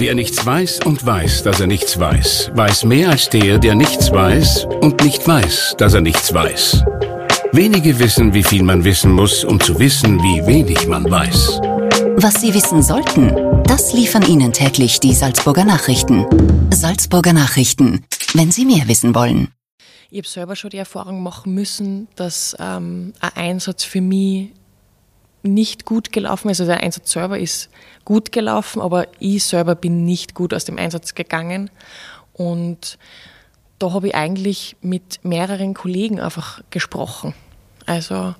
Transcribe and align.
Wer 0.00 0.14
nichts 0.14 0.46
weiß 0.46 0.80
und 0.86 1.04
weiß, 1.04 1.42
dass 1.42 1.60
er 1.60 1.66
nichts 1.66 2.00
weiß, 2.00 2.52
weiß 2.54 2.84
mehr 2.84 3.10
als 3.10 3.28
der, 3.28 3.58
der 3.58 3.74
nichts 3.74 4.10
weiß 4.10 4.64
und 4.80 5.04
nicht 5.04 5.28
weiß, 5.28 5.74
dass 5.76 5.92
er 5.92 6.00
nichts 6.00 6.32
weiß. 6.32 6.82
Wenige 7.52 7.98
wissen, 7.98 8.32
wie 8.32 8.42
viel 8.42 8.62
man 8.62 8.82
wissen 8.82 9.12
muss, 9.12 9.44
um 9.44 9.60
zu 9.60 9.78
wissen, 9.78 10.18
wie 10.22 10.46
wenig 10.46 10.86
man 10.86 11.04
weiß. 11.04 11.60
Was 12.16 12.40
Sie 12.40 12.54
wissen 12.54 12.82
sollten, 12.82 13.62
das 13.64 13.92
liefern 13.92 14.26
Ihnen 14.26 14.54
täglich 14.54 15.00
die 15.00 15.12
Salzburger 15.12 15.66
Nachrichten. 15.66 16.24
Salzburger 16.72 17.34
Nachrichten, 17.34 18.06
wenn 18.32 18.50
Sie 18.50 18.64
mehr 18.64 18.88
wissen 18.88 19.14
wollen. 19.14 19.48
Ich 20.08 20.16
habe 20.16 20.28
selber 20.28 20.56
schon 20.56 20.70
die 20.70 20.78
Erfahrung 20.78 21.22
machen 21.22 21.52
müssen, 21.52 22.08
dass 22.16 22.56
ähm, 22.58 23.12
ein 23.20 23.36
Einsatz 23.36 23.84
für 23.84 24.00
mich 24.00 24.52
nicht 25.42 25.84
gut 25.84 26.12
gelaufen 26.12 26.50
ist. 26.50 26.60
Also 26.60 26.72
der 26.72 26.82
Einsatz 26.82 27.12
selber 27.12 27.38
ist 27.38 27.70
gut 28.04 28.32
gelaufen, 28.32 28.80
aber 28.80 29.06
ich 29.18 29.44
selber 29.44 29.74
bin 29.74 30.04
nicht 30.04 30.34
gut 30.34 30.54
aus 30.54 30.64
dem 30.64 30.78
Einsatz 30.78 31.14
gegangen. 31.14 31.70
Und 32.32 32.98
da 33.78 33.92
habe 33.92 34.08
ich 34.08 34.14
eigentlich 34.14 34.76
mit 34.82 35.20
mehreren 35.22 35.74
Kollegen 35.74 36.20
einfach 36.20 36.62
gesprochen. 36.70 37.34
Also, 37.86 38.34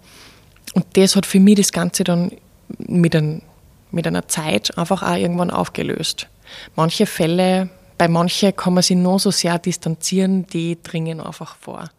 und 0.75 0.87
das 0.93 1.17
hat 1.17 1.27
für 1.27 1.41
mich 1.41 1.57
das 1.57 1.73
Ganze 1.73 2.05
dann 2.05 2.33
mit, 2.79 3.17
ein, 3.17 3.43
mit 3.91 4.07
einer 4.07 4.29
Zeit 4.29 4.77
einfach 4.77 5.03
auch 5.03 5.17
irgendwann 5.17 5.51
aufgelöst. 5.51 6.29
Manche 6.77 7.07
Fälle, 7.07 7.71
bei 7.97 8.09
manchen 8.09 8.55
kann 8.55 8.75
man 8.75 8.83
sich 8.83 8.97
nur 8.97 9.19
so 9.19 9.31
sehr 9.31 9.59
distanzieren, 9.59 10.47
die 10.47 10.79
dringen 10.83 11.21
einfach 11.21 11.57
vor. 11.57 11.91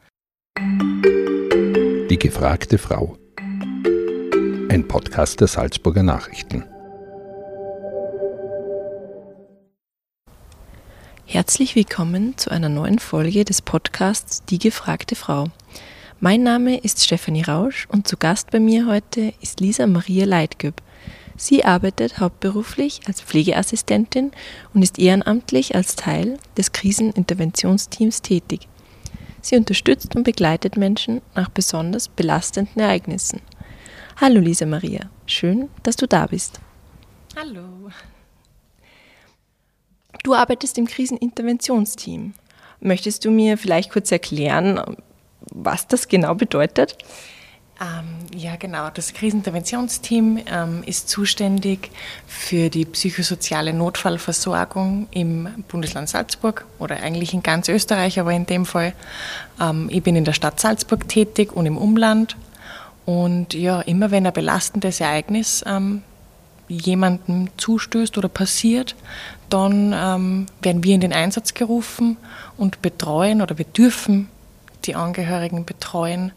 Die 2.09 2.19
gefragte 2.19 2.77
Frau 2.77 3.17
ein 4.71 4.87
Podcast 4.87 5.41
der 5.41 5.49
Salzburger 5.49 6.01
Nachrichten. 6.01 6.63
Herzlich 11.25 11.75
willkommen 11.75 12.37
zu 12.37 12.51
einer 12.51 12.69
neuen 12.69 12.97
Folge 12.99 13.43
des 13.43 13.61
Podcasts 13.61 14.45
Die 14.45 14.59
gefragte 14.59 15.15
Frau. 15.15 15.49
Mein 16.21 16.43
Name 16.43 16.77
ist 16.77 17.03
Stefanie 17.03 17.41
Rausch 17.41 17.85
und 17.91 18.07
zu 18.07 18.15
Gast 18.15 18.51
bei 18.51 18.61
mir 18.61 18.87
heute 18.87 19.33
ist 19.41 19.59
Lisa 19.59 19.87
Maria 19.87 20.23
Leitgöb. 20.23 20.81
Sie 21.35 21.65
arbeitet 21.65 22.21
hauptberuflich 22.21 23.01
als 23.07 23.19
Pflegeassistentin 23.19 24.31
und 24.73 24.83
ist 24.83 24.97
ehrenamtlich 24.97 25.75
als 25.75 25.97
Teil 25.97 26.39
des 26.55 26.71
Kriseninterventionsteams 26.71 28.21
tätig. 28.21 28.69
Sie 29.41 29.57
unterstützt 29.57 30.15
und 30.15 30.23
begleitet 30.23 30.77
Menschen 30.77 31.21
nach 31.35 31.49
besonders 31.49 32.07
belastenden 32.07 32.81
Ereignissen. 32.81 33.41
Hallo 34.21 34.39
Lisa 34.39 34.67
Maria, 34.67 35.09
schön, 35.25 35.67
dass 35.81 35.95
du 35.95 36.05
da 36.05 36.27
bist. 36.27 36.59
Hallo. 37.35 37.89
Du 40.23 40.35
arbeitest 40.35 40.77
im 40.77 40.85
Kriseninterventionsteam. 40.85 42.35
Möchtest 42.81 43.25
du 43.25 43.31
mir 43.31 43.57
vielleicht 43.57 43.91
kurz 43.91 44.11
erklären, 44.11 44.79
was 45.51 45.87
das 45.87 46.07
genau 46.07 46.35
bedeutet? 46.35 46.99
Ähm, 47.81 48.39
ja, 48.39 48.57
genau. 48.57 48.91
Das 48.91 49.11
Kriseninterventionsteam 49.15 50.39
ähm, 50.45 50.83
ist 50.85 51.09
zuständig 51.09 51.89
für 52.27 52.69
die 52.69 52.85
psychosoziale 52.85 53.73
Notfallversorgung 53.73 55.07
im 55.09 55.49
Bundesland 55.67 56.09
Salzburg 56.09 56.67
oder 56.77 56.97
eigentlich 56.97 57.33
in 57.33 57.41
ganz 57.41 57.69
Österreich, 57.69 58.19
aber 58.19 58.33
in 58.33 58.45
dem 58.45 58.67
Fall. 58.67 58.93
Ähm, 59.59 59.89
ich 59.91 60.03
bin 60.03 60.15
in 60.15 60.25
der 60.25 60.33
Stadt 60.33 60.59
Salzburg 60.59 61.09
tätig 61.09 61.53
und 61.53 61.65
im 61.65 61.75
Umland 61.75 62.37
und 63.05 63.53
ja, 63.53 63.81
immer 63.81 64.11
wenn 64.11 64.27
ein 64.27 64.33
belastendes 64.33 64.99
Ereignis 64.99 65.63
ähm, 65.65 66.03
jemandem 66.67 67.49
zustößt 67.57 68.17
oder 68.17 68.29
passiert, 68.29 68.95
dann 69.49 69.93
ähm, 69.93 70.45
werden 70.61 70.83
wir 70.83 70.95
in 70.95 71.01
den 71.01 71.13
Einsatz 71.13 71.53
gerufen 71.53 72.17
und 72.57 72.81
betreuen 72.81 73.41
oder 73.41 73.57
wir 73.57 73.65
dürfen 73.65 74.29
die 74.85 74.95
Angehörigen 74.95 75.65
betreuen. 75.65 76.31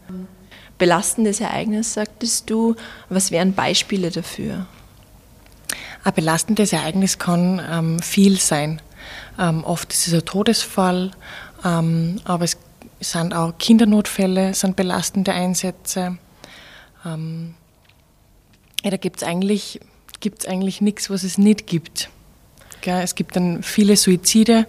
Belastendes 0.76 1.40
Ereignis, 1.40 1.94
sagtest 1.94 2.50
du. 2.50 2.74
Was 3.08 3.30
wären 3.30 3.54
Beispiele 3.54 4.10
dafür? 4.10 4.66
Ein 6.02 6.12
belastendes 6.12 6.72
Ereignis 6.72 7.18
kann 7.18 7.62
ähm, 7.70 7.98
viel 8.00 8.38
sein. 8.38 8.82
Ähm, 9.38 9.64
oft 9.64 9.92
ist 9.92 10.08
es 10.08 10.14
ein 10.14 10.24
Todesfall, 10.24 11.12
ähm, 11.64 12.20
aber 12.24 12.44
es 12.44 12.58
sind 13.00 13.34
auch 13.34 13.56
Kindernotfälle, 13.58 14.54
sind 14.54 14.76
belastende 14.76 15.32
Einsätze. 15.32 16.18
Ähm, 17.04 17.54
ja, 18.82 18.90
da 18.90 18.96
gibt 18.96 19.18
es 19.18 19.22
eigentlich, 19.22 19.80
gibt's 20.20 20.46
eigentlich 20.46 20.80
nichts, 20.80 21.10
was 21.10 21.22
es 21.22 21.38
nicht 21.38 21.66
gibt. 21.66 22.10
Gell? 22.80 23.00
Es 23.02 23.14
gibt 23.14 23.36
dann 23.36 23.62
viele 23.62 23.96
Suizide 23.96 24.66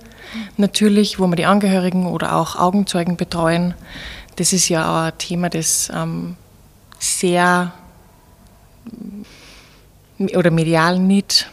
natürlich, 0.57 1.19
wo 1.19 1.27
man 1.27 1.35
die 1.35 1.45
Angehörigen 1.45 2.07
oder 2.07 2.35
auch 2.35 2.55
Augenzeugen 2.55 3.17
betreuen. 3.17 3.73
Das 4.37 4.53
ist 4.53 4.69
ja 4.69 4.89
auch 4.89 5.11
ein 5.11 5.17
Thema, 5.17 5.49
das 5.49 5.91
ähm, 5.93 6.37
sehr 6.99 7.73
oder 10.33 10.51
medial 10.51 10.99
nicht 10.99 11.49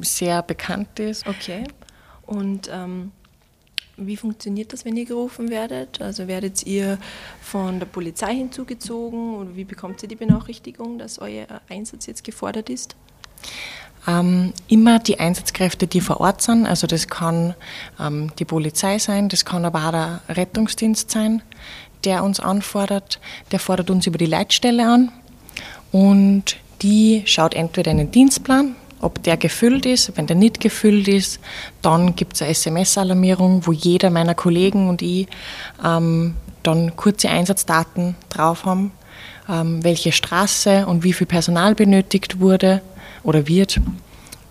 sehr 0.00 0.42
bekannt 0.42 0.98
ist. 0.98 1.26
Okay. 1.26 1.64
Und 2.26 2.68
ähm, 2.72 3.12
wie 3.96 4.16
funktioniert 4.16 4.72
das, 4.72 4.84
wenn 4.84 4.96
ihr 4.96 5.04
gerufen 5.04 5.50
werdet? 5.50 6.00
Also 6.00 6.28
werdet 6.28 6.66
ihr 6.66 6.98
von 7.40 7.78
der 7.78 7.86
Polizei 7.86 8.34
hinzugezogen 8.34 9.34
oder 9.34 9.54
wie 9.54 9.64
bekommt 9.64 10.02
ihr 10.02 10.08
die 10.08 10.16
Benachrichtigung, 10.16 10.98
dass 10.98 11.18
euer 11.18 11.46
Einsatz 11.68 12.06
jetzt 12.06 12.24
gefordert 12.24 12.70
ist? 12.70 12.96
Ähm, 14.06 14.52
immer 14.68 14.98
die 14.98 15.20
Einsatzkräfte, 15.20 15.86
die 15.86 16.00
vor 16.00 16.20
Ort 16.20 16.42
sind. 16.42 16.66
Also 16.66 16.86
das 16.86 17.06
kann 17.06 17.54
ähm, 18.00 18.32
die 18.38 18.44
Polizei 18.44 18.98
sein, 18.98 19.28
das 19.28 19.44
kann 19.44 19.64
aber 19.64 19.86
auch 19.86 19.92
der 19.92 20.20
Rettungsdienst 20.28 21.10
sein, 21.10 21.42
der 22.04 22.24
uns 22.24 22.40
anfordert. 22.40 23.20
Der 23.52 23.60
fordert 23.60 23.90
uns 23.90 24.06
über 24.06 24.18
die 24.18 24.26
Leitstelle 24.26 24.86
an 24.86 25.12
und 25.92 26.56
die 26.82 27.22
schaut 27.26 27.54
entweder 27.54 27.92
einen 27.92 28.10
Dienstplan, 28.10 28.74
ob 29.02 29.22
der 29.22 29.36
gefüllt 29.36 29.84
ist. 29.84 30.16
Wenn 30.16 30.26
der 30.26 30.36
nicht 30.36 30.60
gefüllt 30.60 31.08
ist, 31.08 31.40
dann 31.82 32.16
gibt 32.16 32.34
es 32.34 32.42
eine 32.42 32.52
SMS-Alarmierung, 32.52 33.66
wo 33.66 33.72
jeder 33.72 34.10
meiner 34.10 34.34
Kollegen 34.34 34.88
und 34.88 35.02
ich 35.02 35.26
ähm, 35.84 36.34
dann 36.62 36.96
kurze 36.96 37.28
Einsatzdaten 37.28 38.14
drauf 38.30 38.64
haben, 38.64 38.92
ähm, 39.48 39.82
welche 39.84 40.12
Straße 40.12 40.86
und 40.86 41.04
wie 41.04 41.12
viel 41.12 41.26
Personal 41.26 41.74
benötigt 41.74 42.40
wurde 42.40 42.80
oder 43.22 43.46
wird. 43.48 43.80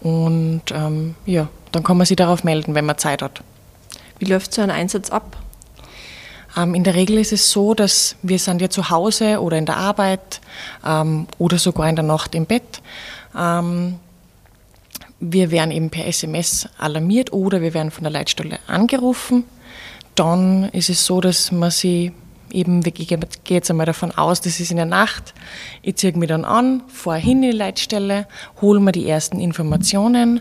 Und 0.01 0.63
ähm, 0.73 1.16
ja, 1.25 1.47
dann 1.72 1.83
kann 1.83 1.97
man 1.97 2.06
sich 2.06 2.18
darauf 2.18 2.44
melden, 2.44 2.75
wenn 2.75 2.85
man 2.85 2.97
Zeit 2.97 3.22
hat. 3.22 3.41
Wie 4.19 4.25
läuft 4.25 4.53
so 4.53 4.62
ein 4.62 4.72
Einsatz 4.72 5.09
ab? 5.09 5.38
Ähm, 6.57 6.75
in 6.75 6.83
der 6.83 6.95
Regel 6.95 7.18
ist 7.18 7.31
es 7.31 7.50
so, 7.51 7.73
dass 7.73 8.16
wir 8.22 8.39
sind 8.39 8.62
ja 8.62 8.69
zu 8.69 8.89
Hause 8.89 9.41
oder 9.41 9.57
in 9.57 9.66
der 9.66 9.78
Arbeit 9.78 10.41
ähm, 10.85 11.28
oder 11.38 11.57
sogar 11.57 11.88
in 11.88 11.95
der 11.95 12.03
Nacht 12.03 12.35
im 12.35 12.45
Bett. 12.45 12.81
Ähm, 13.38 14.00
wir 15.22 15.52
werden 15.52 15.72
eben 15.72 15.90
per 15.90 16.08
SMS 16.08 16.68
alarmiert 16.78 17.32
oder 17.32 17.62
wir 17.62 17.74
werden 17.74 17.92
von 17.92 18.04
der 18.04 18.12
Leitstelle 18.12 18.59
angerufen. 18.68 19.46
Dann 20.16 20.66
ist 20.70 20.90
es 20.90 21.06
so, 21.06 21.22
dass 21.22 21.52
man 21.52 21.72
sie 21.72 22.12
eben, 22.52 22.84
ich 22.86 23.08
gehe 23.08 23.18
jetzt 23.50 23.70
einmal 23.70 23.86
davon 23.86 24.12
aus, 24.12 24.42
das 24.42 24.60
ist 24.60 24.72
in 24.72 24.78
der 24.78 24.86
Nacht. 24.86 25.34
Ich 25.84 25.96
ziehe 25.96 26.18
mich 26.18 26.28
dann 26.28 26.44
an, 26.44 26.84
fahre 26.88 27.20
hin 27.20 27.44
in 27.44 27.52
die 27.52 27.58
Leitstelle, 27.58 28.28
hole 28.60 28.80
mir 28.80 28.92
die 28.92 29.08
ersten 29.08 29.40
Informationen, 29.40 30.40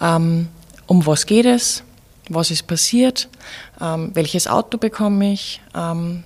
ähm, 0.00 0.48
um 0.86 1.04
was 1.06 1.26
geht 1.26 1.46
es, 1.46 1.82
was 2.28 2.50
ist 2.50 2.66
passiert, 2.66 3.28
ähm, 3.80 4.10
welches 4.14 4.46
Auto 4.46 4.78
bekomme 4.78 5.32
ich. 5.32 5.60
Ähm, 5.74 6.24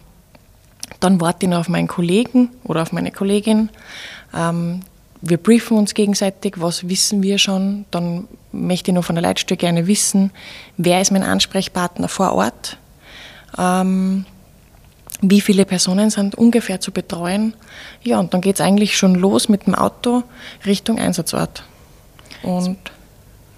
dann 1.00 1.20
warte 1.20 1.46
ich 1.46 1.50
noch 1.50 1.60
auf 1.60 1.68
meinen 1.68 1.88
Kollegen 1.88 2.50
oder 2.64 2.82
auf 2.82 2.92
meine 2.92 3.12
Kollegin. 3.12 3.70
Wir 5.22 5.36
briefen 5.36 5.78
uns 5.78 5.94
gegenseitig, 5.94 6.54
was 6.56 6.88
wissen 6.88 7.22
wir 7.22 7.38
schon. 7.38 7.84
Dann 7.90 8.26
möchte 8.50 8.90
ich 8.90 8.94
noch 8.94 9.04
von 9.04 9.14
der 9.14 9.22
Leitstelle 9.22 9.56
gerne 9.56 9.86
wissen, 9.86 10.32
wer 10.76 11.00
ist 11.00 11.12
mein 11.12 11.22
Ansprechpartner 11.22 12.08
vor 12.08 12.32
Ort, 12.32 12.76
ähm, 13.56 14.26
wie 15.20 15.40
viele 15.40 15.64
Personen 15.64 16.10
sind 16.10 16.34
ungefähr 16.34 16.80
zu 16.80 16.90
betreuen. 16.90 17.54
Ja, 18.02 18.18
und 18.18 18.34
dann 18.34 18.40
geht 18.40 18.56
es 18.56 18.60
eigentlich 18.60 18.96
schon 18.96 19.14
los 19.14 19.48
mit 19.48 19.66
dem 19.66 19.76
Auto 19.76 20.24
Richtung 20.66 20.98
Einsatzort. 20.98 21.62
Und 22.42 22.78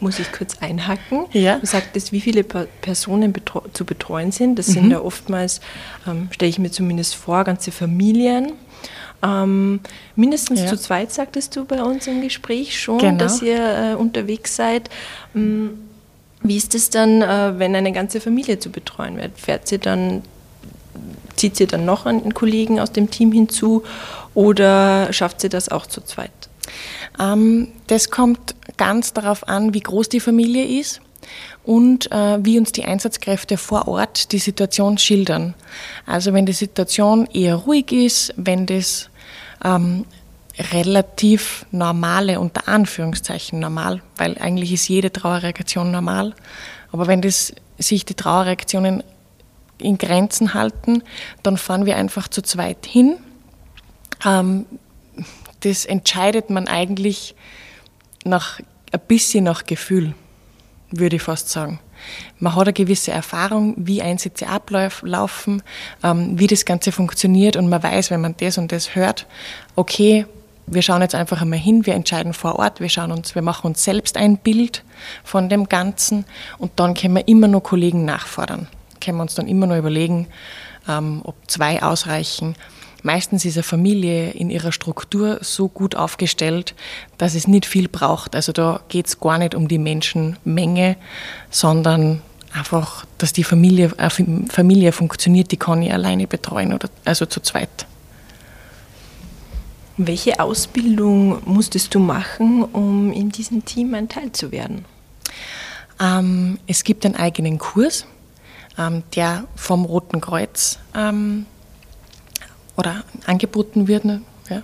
muss 0.00 0.18
ich 0.18 0.30
kurz 0.32 0.58
einhaken. 0.60 1.24
Ja. 1.32 1.58
Du 1.58 1.66
sagtest, 1.66 2.12
wie 2.12 2.20
viele 2.20 2.44
Personen 2.44 3.32
betro 3.32 3.62
zu 3.72 3.86
betreuen 3.86 4.32
sind. 4.32 4.58
Das 4.58 4.68
mhm. 4.68 4.72
sind 4.72 4.90
ja 4.90 5.00
oftmals, 5.00 5.60
ähm, 6.06 6.28
stelle 6.30 6.50
ich 6.50 6.58
mir 6.58 6.70
zumindest 6.70 7.14
vor, 7.14 7.42
ganze 7.44 7.72
Familien. 7.72 8.52
Ähm, 9.24 9.80
mindestens 10.16 10.60
ja. 10.60 10.66
zu 10.66 10.76
zweit, 10.76 11.12
sagtest 11.12 11.56
du 11.56 11.64
bei 11.64 11.82
uns 11.82 12.06
im 12.06 12.20
Gespräch 12.20 12.78
schon, 12.78 12.98
genau. 12.98 13.18
dass 13.18 13.40
ihr 13.40 13.92
äh, 13.92 13.94
unterwegs 13.94 14.56
seid. 14.56 14.90
Ähm, 15.34 15.78
wie 16.42 16.58
ist 16.58 16.74
es 16.74 16.90
dann, 16.90 17.22
äh, 17.22 17.58
wenn 17.58 17.74
eine 17.74 17.92
ganze 17.92 18.20
Familie 18.20 18.58
zu 18.58 18.70
betreuen 18.70 19.16
wird? 19.16 19.38
Fährt 19.38 19.66
sie 19.66 19.78
dann, 19.78 20.22
zieht 21.36 21.56
sie 21.56 21.66
dann 21.66 21.86
noch 21.86 22.04
einen 22.04 22.34
Kollegen 22.34 22.80
aus 22.80 22.92
dem 22.92 23.10
Team 23.10 23.32
hinzu 23.32 23.82
oder 24.34 25.10
schafft 25.12 25.40
sie 25.40 25.48
das 25.48 25.70
auch 25.70 25.86
zu 25.86 26.02
zweit? 26.02 26.30
Ähm, 27.18 27.68
das 27.86 28.10
kommt 28.10 28.54
ganz 28.76 29.14
darauf 29.14 29.48
an, 29.48 29.72
wie 29.72 29.80
groß 29.80 30.10
die 30.10 30.20
Familie 30.20 30.80
ist 30.80 31.00
und 31.62 32.12
äh, 32.12 32.44
wie 32.44 32.58
uns 32.58 32.72
die 32.72 32.84
Einsatzkräfte 32.84 33.56
vor 33.56 33.88
Ort 33.88 34.32
die 34.32 34.38
Situation 34.38 34.98
schildern. 34.98 35.54
Also 36.04 36.34
wenn 36.34 36.44
die 36.44 36.52
Situation 36.52 37.26
eher 37.32 37.54
ruhig 37.54 37.90
ist, 37.90 38.34
wenn 38.36 38.66
das 38.66 39.08
ähm, 39.62 40.06
relativ 40.72 41.66
normale, 41.70 42.40
unter 42.40 42.68
Anführungszeichen 42.68 43.58
normal, 43.58 44.02
weil 44.16 44.38
eigentlich 44.38 44.72
ist 44.72 44.88
jede 44.88 45.12
Trauerreaktion 45.12 45.90
normal, 45.90 46.34
aber 46.92 47.06
wenn 47.06 47.22
das, 47.22 47.52
sich 47.78 48.04
die 48.04 48.14
Trauerreaktionen 48.14 49.02
in 49.78 49.98
Grenzen 49.98 50.54
halten, 50.54 51.02
dann 51.42 51.56
fahren 51.56 51.86
wir 51.86 51.96
einfach 51.96 52.28
zu 52.28 52.42
zweit 52.42 52.86
hin. 52.86 53.16
Ähm, 54.24 54.66
das 55.60 55.84
entscheidet 55.84 56.50
man 56.50 56.68
eigentlich 56.68 57.34
nach, 58.24 58.60
ein 58.92 59.00
bisschen 59.08 59.44
nach 59.44 59.64
Gefühl, 59.64 60.14
würde 60.90 61.16
ich 61.16 61.22
fast 61.22 61.48
sagen. 61.48 61.80
Man 62.38 62.54
hat 62.54 62.62
eine 62.62 62.72
gewisse 62.72 63.10
Erfahrung, 63.10 63.74
wie 63.76 64.02
Einsätze 64.02 64.48
ablaufen, 64.48 65.62
ähm, 66.02 66.38
wie 66.38 66.46
das 66.46 66.64
Ganze 66.64 66.92
funktioniert 66.92 67.56
und 67.56 67.68
man 67.68 67.82
weiß, 67.82 68.10
wenn 68.10 68.20
man 68.20 68.34
das 68.38 68.58
und 68.58 68.72
das 68.72 68.94
hört, 68.94 69.26
okay, 69.76 70.26
wir 70.66 70.82
schauen 70.82 71.02
jetzt 71.02 71.14
einfach 71.14 71.42
einmal 71.42 71.58
hin, 71.58 71.86
wir 71.86 71.94
entscheiden 71.94 72.32
vor 72.32 72.58
Ort, 72.58 72.80
wir 72.80 72.88
schauen 72.88 73.12
uns, 73.12 73.34
wir 73.34 73.42
machen 73.42 73.66
uns 73.66 73.84
selbst 73.84 74.16
ein 74.16 74.38
Bild 74.38 74.82
von 75.22 75.48
dem 75.48 75.68
Ganzen 75.68 76.24
und 76.58 76.72
dann 76.76 76.94
können 76.94 77.16
wir 77.16 77.28
immer 77.28 77.48
noch 77.48 77.62
Kollegen 77.62 78.04
nachfordern. 78.04 78.68
Können 79.00 79.18
wir 79.18 79.22
uns 79.22 79.34
dann 79.34 79.46
immer 79.46 79.66
noch 79.66 79.76
überlegen, 79.76 80.26
ähm, 80.88 81.20
ob 81.24 81.34
zwei 81.48 81.82
ausreichen. 81.82 82.56
Meistens 83.04 83.44
ist 83.44 83.58
eine 83.58 83.64
Familie 83.64 84.30
in 84.30 84.48
ihrer 84.48 84.72
Struktur 84.72 85.36
so 85.42 85.68
gut 85.68 85.94
aufgestellt, 85.94 86.74
dass 87.18 87.34
es 87.34 87.46
nicht 87.46 87.66
viel 87.66 87.86
braucht. 87.86 88.34
Also 88.34 88.50
da 88.50 88.80
geht 88.88 89.06
es 89.08 89.20
gar 89.20 89.36
nicht 89.36 89.54
um 89.54 89.68
die 89.68 89.76
Menschenmenge, 89.76 90.96
sondern 91.50 92.22
einfach, 92.54 93.04
dass 93.18 93.34
die 93.34 93.44
Familie, 93.44 93.92
äh, 93.98 94.08
Familie 94.48 94.92
funktioniert, 94.92 95.52
die 95.52 95.58
kann 95.58 95.82
ich 95.82 95.92
alleine 95.92 96.26
betreuen 96.26 96.72
oder 96.72 96.88
also 97.04 97.26
zu 97.26 97.40
zweit. 97.40 97.86
Welche 99.98 100.40
Ausbildung 100.40 101.42
musstest 101.44 101.94
du 101.94 101.98
machen, 101.98 102.64
um 102.64 103.12
in 103.12 103.28
diesem 103.28 103.66
Team 103.66 103.92
ein 103.92 104.08
Teil 104.08 104.32
zu 104.32 104.50
werden? 104.50 104.86
Ähm, 106.00 106.58
es 106.66 106.84
gibt 106.84 107.04
einen 107.04 107.16
eigenen 107.16 107.58
Kurs, 107.58 108.06
ähm, 108.78 109.02
der 109.14 109.44
vom 109.56 109.84
Roten 109.84 110.22
Kreuz 110.22 110.78
ähm, 110.96 111.44
oder 112.76 113.04
angeboten 113.26 113.88
wird. 113.88 114.04
Ne? 114.04 114.22
Ja. 114.48 114.62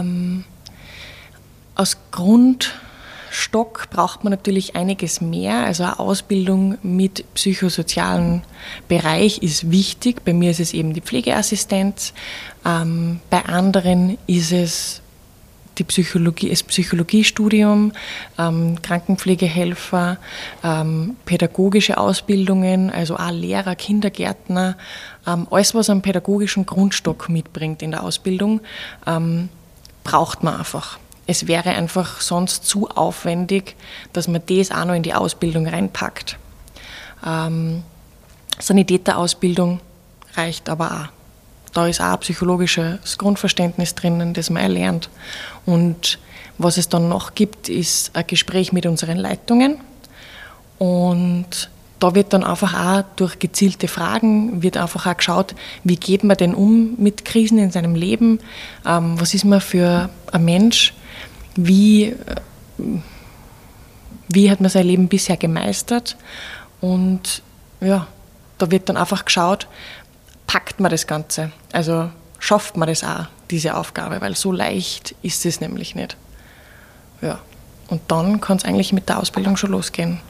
Ähm, 0.00 0.44
aus 1.74 1.96
Grund 2.10 2.74
Stock 3.30 3.88
braucht 3.90 4.24
man 4.24 4.32
natürlich 4.32 4.74
einiges 4.74 5.20
mehr. 5.20 5.64
Also 5.64 5.84
eine 5.84 5.98
Ausbildung 6.00 6.78
mit 6.82 7.24
psychosozialen 7.34 8.42
Bereich 8.88 9.38
ist 9.38 9.70
wichtig. 9.70 10.24
Bei 10.24 10.32
mir 10.32 10.50
ist 10.50 10.60
es 10.60 10.74
eben 10.74 10.94
die 10.94 11.00
Pflegeassistenz. 11.00 12.12
Ähm, 12.66 13.20
bei 13.30 13.44
anderen 13.44 14.18
ist 14.26 14.52
es 14.52 15.00
die 15.78 15.84
Psychologie, 15.84 16.50
das 16.50 16.62
Psychologiestudium, 16.62 17.92
ähm, 18.36 18.82
Krankenpflegehelfer, 18.82 20.18
ähm, 20.62 21.16
pädagogische 21.24 21.98
Ausbildungen, 21.98 22.90
also 22.90 23.16
auch 23.16 23.30
Lehrer, 23.30 23.76
Kindergärtner, 23.76 24.76
ähm, 25.26 25.46
alles, 25.50 25.74
was 25.74 25.90
einen 25.90 26.02
pädagogischen 26.02 26.66
Grundstock 26.66 27.28
mitbringt 27.28 27.82
in 27.82 27.90
der 27.90 28.02
Ausbildung, 28.02 28.60
ähm, 29.06 29.48
braucht 30.04 30.42
man 30.42 30.58
einfach 30.58 30.98
es 31.30 31.46
wäre 31.46 31.70
einfach 31.70 32.20
sonst 32.20 32.66
zu 32.66 32.88
aufwendig, 32.88 33.76
dass 34.12 34.26
man 34.26 34.42
das 34.46 34.72
auch 34.72 34.84
noch 34.84 34.94
in 34.94 35.04
die 35.04 35.14
Ausbildung 35.14 35.68
reinpackt. 35.68 36.36
Ähm, 37.24 37.84
Sanitäterausbildung 38.58 39.78
reicht 40.34 40.68
aber 40.68 40.90
auch. 40.90 41.72
Da 41.72 41.86
ist 41.86 42.00
auch 42.00 42.14
ein 42.14 42.18
psychologisches 42.18 43.16
Grundverständnis 43.16 43.94
drinnen, 43.94 44.34
das 44.34 44.50
man 44.50 44.62
erlernt. 44.62 45.08
Und 45.66 46.18
was 46.58 46.78
es 46.78 46.88
dann 46.88 47.08
noch 47.08 47.36
gibt, 47.36 47.68
ist 47.68 48.16
ein 48.16 48.26
Gespräch 48.26 48.72
mit 48.72 48.86
unseren 48.86 49.16
Leitungen. 49.16 49.78
Und 50.78 51.70
da 52.00 52.14
wird 52.14 52.32
dann 52.32 52.42
einfach 52.42 52.74
auch 52.74 53.04
durch 53.16 53.38
gezielte 53.38 53.86
Fragen, 53.86 54.62
wird 54.62 54.76
einfach 54.76 55.06
auch 55.06 55.16
geschaut, 55.16 55.54
wie 55.84 55.96
geht 55.96 56.24
man 56.24 56.36
denn 56.36 56.54
um 56.54 56.94
mit 56.96 57.24
Krisen 57.24 57.58
in 57.58 57.70
seinem 57.70 57.94
Leben, 57.94 58.40
ähm, 58.86 59.20
was 59.20 59.34
ist 59.34 59.44
man 59.44 59.60
für 59.60 60.08
ein 60.32 60.44
Mensch, 60.44 60.94
wie, 61.56 62.16
wie 64.28 64.50
hat 64.50 64.60
man 64.60 64.70
sein 64.70 64.86
Leben 64.86 65.08
bisher 65.08 65.36
gemeistert. 65.36 66.16
Und 66.80 67.42
ja, 67.80 68.06
da 68.56 68.70
wird 68.70 68.88
dann 68.88 68.96
einfach 68.96 69.26
geschaut, 69.26 69.68
packt 70.46 70.80
man 70.80 70.90
das 70.90 71.06
Ganze. 71.06 71.52
Also 71.72 72.10
schafft 72.38 72.78
man 72.78 72.88
das 72.88 73.04
auch, 73.04 73.26
diese 73.50 73.76
Aufgabe, 73.76 74.20
weil 74.20 74.36
so 74.36 74.52
leicht 74.52 75.14
ist 75.22 75.44
es 75.44 75.60
nämlich 75.60 75.94
nicht. 75.94 76.16
Ja. 77.20 77.40
Und 77.88 78.00
dann 78.08 78.40
kann 78.40 78.56
es 78.56 78.64
eigentlich 78.64 78.92
mit 78.92 79.08
der 79.08 79.18
Ausbildung 79.18 79.56
schon 79.56 79.72
losgehen. 79.72 80.20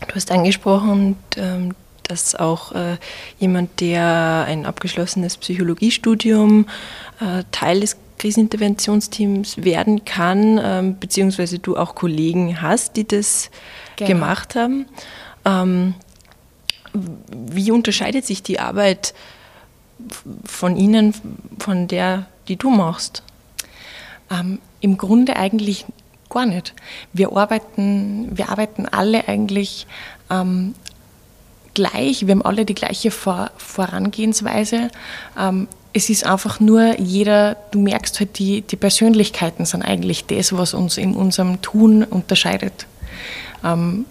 Du 0.00 0.14
hast 0.14 0.30
angesprochen, 0.30 1.16
ähm, 1.36 1.74
dass 2.02 2.34
auch 2.34 2.72
äh, 2.72 2.96
jemand, 3.38 3.80
der 3.80 4.44
ein 4.46 4.66
abgeschlossenes 4.66 5.36
Psychologiestudium 5.38 6.66
äh, 7.20 7.44
Teil 7.50 7.80
des 7.80 7.96
Kriseninterventionsteams 8.18 9.62
werden 9.64 10.04
kann, 10.04 10.60
ähm, 10.62 10.98
beziehungsweise 10.98 11.58
du 11.58 11.76
auch 11.76 11.94
Kollegen 11.94 12.62
hast, 12.62 12.96
die 12.96 13.06
das 13.06 13.50
genau. 13.96 14.08
gemacht 14.08 14.54
haben. 14.54 14.86
Ähm, 15.44 15.94
wie 16.92 17.70
unterscheidet 17.70 18.24
sich 18.24 18.42
die 18.42 18.58
Arbeit 18.58 19.12
von 20.44 20.76
Ihnen, 20.76 21.14
von 21.58 21.88
der, 21.88 22.26
die 22.48 22.56
du 22.56 22.70
machst? 22.70 23.22
Ähm, 24.30 24.60
Im 24.80 24.96
Grunde 24.96 25.36
eigentlich 25.36 25.84
gar 26.36 26.46
nicht. 26.46 26.74
Wir 27.12 27.32
arbeiten, 27.32 28.36
wir 28.36 28.50
arbeiten 28.50 28.86
alle 28.86 29.26
eigentlich 29.26 29.86
ähm, 30.30 30.74
gleich, 31.74 32.26
wir 32.26 32.32
haben 32.32 32.42
alle 32.42 32.64
die 32.64 32.74
gleiche 32.74 33.10
Vor 33.10 33.50
Vorangehensweise. 33.56 34.90
Ähm, 35.38 35.68
es 35.92 36.10
ist 36.10 36.26
einfach 36.26 36.60
nur 36.60 37.00
jeder, 37.00 37.56
du 37.70 37.80
merkst 37.80 38.20
halt, 38.20 38.38
die, 38.38 38.60
die 38.60 38.76
Persönlichkeiten 38.76 39.64
sind 39.64 39.82
eigentlich 39.82 40.26
das, 40.26 40.54
was 40.56 40.74
uns 40.74 40.98
in 40.98 41.14
unserem 41.14 41.62
Tun 41.62 42.04
unterscheidet. 42.04 42.86
Ähm, 43.64 44.04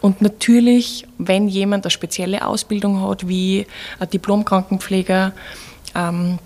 und 0.00 0.22
natürlich, 0.22 1.06
wenn 1.18 1.46
jemand 1.46 1.84
eine 1.84 1.90
spezielle 1.90 2.46
Ausbildung 2.46 3.06
hat, 3.06 3.28
wie 3.28 3.66
ein 4.00 4.10
Diplom-Krankenpfleger, 4.10 5.32
ähm, 5.94 6.38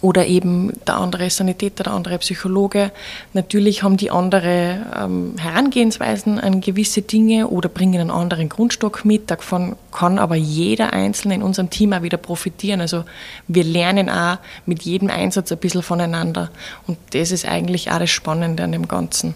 oder 0.00 0.26
eben 0.26 0.72
der 0.86 0.96
andere 0.96 1.28
Sanitäter, 1.30 1.84
der 1.84 1.92
andere 1.92 2.18
Psychologe. 2.18 2.92
Natürlich 3.32 3.82
haben 3.82 3.96
die 3.96 4.10
andere 4.10 4.86
ähm, 4.96 5.34
Herangehensweisen 5.38 6.38
an 6.38 6.60
gewisse 6.60 7.02
Dinge 7.02 7.48
oder 7.48 7.68
bringen 7.68 8.00
einen 8.00 8.10
anderen 8.10 8.48
Grundstock 8.48 9.04
mit. 9.04 9.30
Davon 9.30 9.76
kann 9.90 10.18
aber 10.18 10.36
jeder 10.36 10.92
Einzelne 10.92 11.34
in 11.34 11.42
unserem 11.42 11.70
Team 11.70 11.92
auch 11.92 12.02
wieder 12.02 12.16
profitieren. 12.16 12.80
Also 12.80 13.04
wir 13.48 13.64
lernen 13.64 14.08
auch 14.08 14.38
mit 14.66 14.82
jedem 14.82 15.10
Einsatz 15.10 15.50
ein 15.50 15.58
bisschen 15.58 15.82
voneinander. 15.82 16.50
Und 16.86 16.98
das 17.10 17.32
ist 17.32 17.46
eigentlich 17.46 17.90
auch 17.90 17.98
das 17.98 18.10
Spannende 18.10 18.62
an 18.62 18.72
dem 18.72 18.86
Ganzen. 18.86 19.34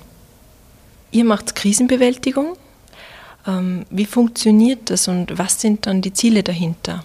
Ihr 1.10 1.24
macht 1.24 1.54
Krisenbewältigung. 1.56 2.56
Ähm, 3.46 3.84
wie 3.90 4.06
funktioniert 4.06 4.90
das 4.90 5.08
und 5.08 5.36
was 5.38 5.60
sind 5.60 5.86
dann 5.86 6.00
die 6.00 6.12
Ziele 6.12 6.42
dahinter? 6.42 7.04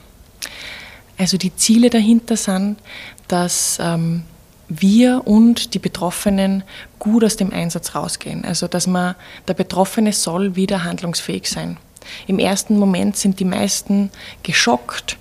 Also 1.17 1.37
die 1.37 1.55
Ziele 1.55 1.89
dahinter 1.89 2.37
sind, 2.37 2.77
dass 3.27 3.79
ähm, 3.81 4.23
wir 4.69 5.23
und 5.25 5.73
die 5.73 5.79
Betroffenen 5.79 6.63
gut 6.99 7.23
aus 7.23 7.37
dem 7.37 7.53
Einsatz 7.53 7.95
rausgehen. 7.95 8.43
Also 8.45 8.67
dass 8.67 8.87
man, 8.87 9.15
der 9.47 9.53
Betroffene 9.53 10.13
soll 10.13 10.55
wieder 10.55 10.83
handlungsfähig 10.83 11.49
sein. 11.49 11.77
Im 12.25 12.39
ersten 12.39 12.77
Moment 12.77 13.17
sind 13.17 13.39
die 13.39 13.45
meisten 13.45 14.11
geschockt. 14.43 15.17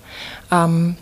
Ähm, 0.51 0.95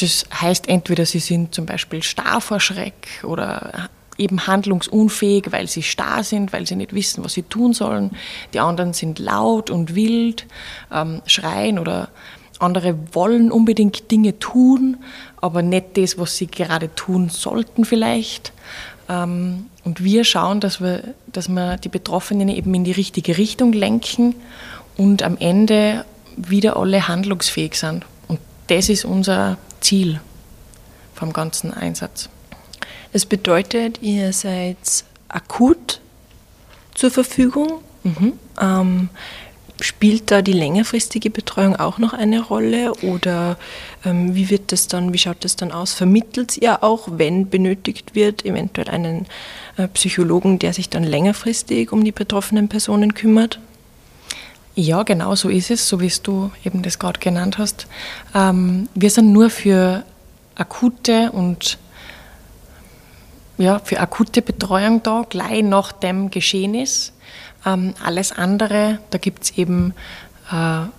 das 0.00 0.26
heißt 0.32 0.68
entweder 0.68 1.06
sie 1.06 1.18
sind 1.18 1.54
zum 1.54 1.66
Beispiel 1.66 2.02
starr 2.02 2.40
vor 2.40 2.60
Schreck 2.60 3.24
oder 3.24 3.88
eben 4.16 4.46
handlungsunfähig, 4.46 5.50
weil 5.50 5.68
sie 5.68 5.82
starr 5.82 6.24
sind, 6.24 6.52
weil 6.52 6.66
sie 6.66 6.76
nicht 6.76 6.92
wissen, 6.92 7.24
was 7.24 7.34
sie 7.34 7.44
tun 7.44 7.72
sollen. 7.72 8.10
Die 8.52 8.60
anderen 8.60 8.92
sind 8.92 9.18
laut 9.18 9.70
und 9.70 9.94
wild, 9.94 10.46
ähm, 10.92 11.22
schreien 11.26 11.78
oder 11.78 12.08
andere 12.58 12.96
wollen 13.12 13.52
unbedingt 13.52 14.10
Dinge 14.10 14.38
tun, 14.38 14.96
aber 15.40 15.62
nicht 15.62 15.96
das, 15.96 16.18
was 16.18 16.36
sie 16.36 16.46
gerade 16.46 16.94
tun 16.94 17.28
sollten 17.28 17.84
vielleicht. 17.84 18.52
Ähm, 19.08 19.66
und 19.84 20.02
wir 20.02 20.24
schauen, 20.24 20.60
dass 20.60 20.80
wir, 20.80 21.14
dass 21.28 21.48
wir 21.48 21.76
die 21.76 21.88
Betroffenen 21.88 22.48
eben 22.48 22.74
in 22.74 22.84
die 22.84 22.92
richtige 22.92 23.38
Richtung 23.38 23.72
lenken 23.72 24.34
und 24.96 25.22
am 25.22 25.36
Ende 25.38 26.04
wieder 26.36 26.76
alle 26.76 27.08
handlungsfähig 27.08 27.74
sind. 27.74 28.04
Und 28.26 28.40
das 28.66 28.88
ist 28.88 29.04
unser 29.04 29.58
Ziel 29.80 30.20
vom 31.14 31.32
ganzen 31.32 31.72
Einsatz. 31.72 32.28
Das 33.12 33.24
bedeutet, 33.26 34.02
ihr 34.02 34.32
seid 34.32 34.76
akut 35.28 36.00
zur 36.94 37.10
Verfügung. 37.10 37.80
Mhm. 38.02 38.34
Ähm, 38.60 39.08
spielt 39.80 40.30
da 40.30 40.42
die 40.42 40.52
längerfristige 40.52 41.30
Betreuung 41.30 41.76
auch 41.76 41.98
noch 41.98 42.12
eine 42.12 42.40
Rolle 42.40 42.92
oder 43.02 43.56
ähm, 44.04 44.34
wie 44.34 44.50
wird 44.50 44.72
das 44.72 44.88
dann, 44.88 45.12
wie 45.12 45.18
schaut 45.18 45.44
das 45.44 45.56
dann 45.56 45.72
aus? 45.72 45.94
Vermittelt 45.94 46.56
ihr 46.56 46.82
auch, 46.82 47.08
wenn 47.12 47.48
benötigt 47.48 48.14
wird, 48.14 48.44
eventuell 48.44 48.88
einen 48.88 49.26
äh, 49.76 49.88
Psychologen, 49.88 50.58
der 50.58 50.72
sich 50.72 50.88
dann 50.88 51.04
längerfristig 51.04 51.92
um 51.92 52.04
die 52.04 52.12
betroffenen 52.12 52.68
Personen 52.68 53.14
kümmert? 53.14 53.60
Ja, 54.74 55.02
genau 55.02 55.34
so 55.34 55.48
ist 55.48 55.70
es, 55.70 55.88
so 55.88 56.00
wie 56.00 56.12
du 56.22 56.50
eben 56.64 56.82
das 56.82 56.98
gerade 56.98 57.18
genannt 57.18 57.58
hast. 57.58 57.86
Ähm, 58.34 58.88
wir 58.94 59.10
sind 59.10 59.32
nur 59.32 59.50
für 59.50 60.04
akute 60.54 61.32
und 61.32 61.78
ja, 63.58 63.80
für 63.80 63.98
akute 63.98 64.40
Betreuung 64.40 65.02
da, 65.02 65.24
gleich 65.28 65.62
nach 65.64 65.90
dem 65.92 66.30
Geschehen 66.30 66.74
ist. 66.74 67.12
Ähm, 67.68 67.94
alles 68.04 68.32
andere, 68.32 68.98
da 69.10 69.18
gibt 69.18 69.44
es 69.44 69.58
eben 69.58 69.94
äh, 70.50 70.54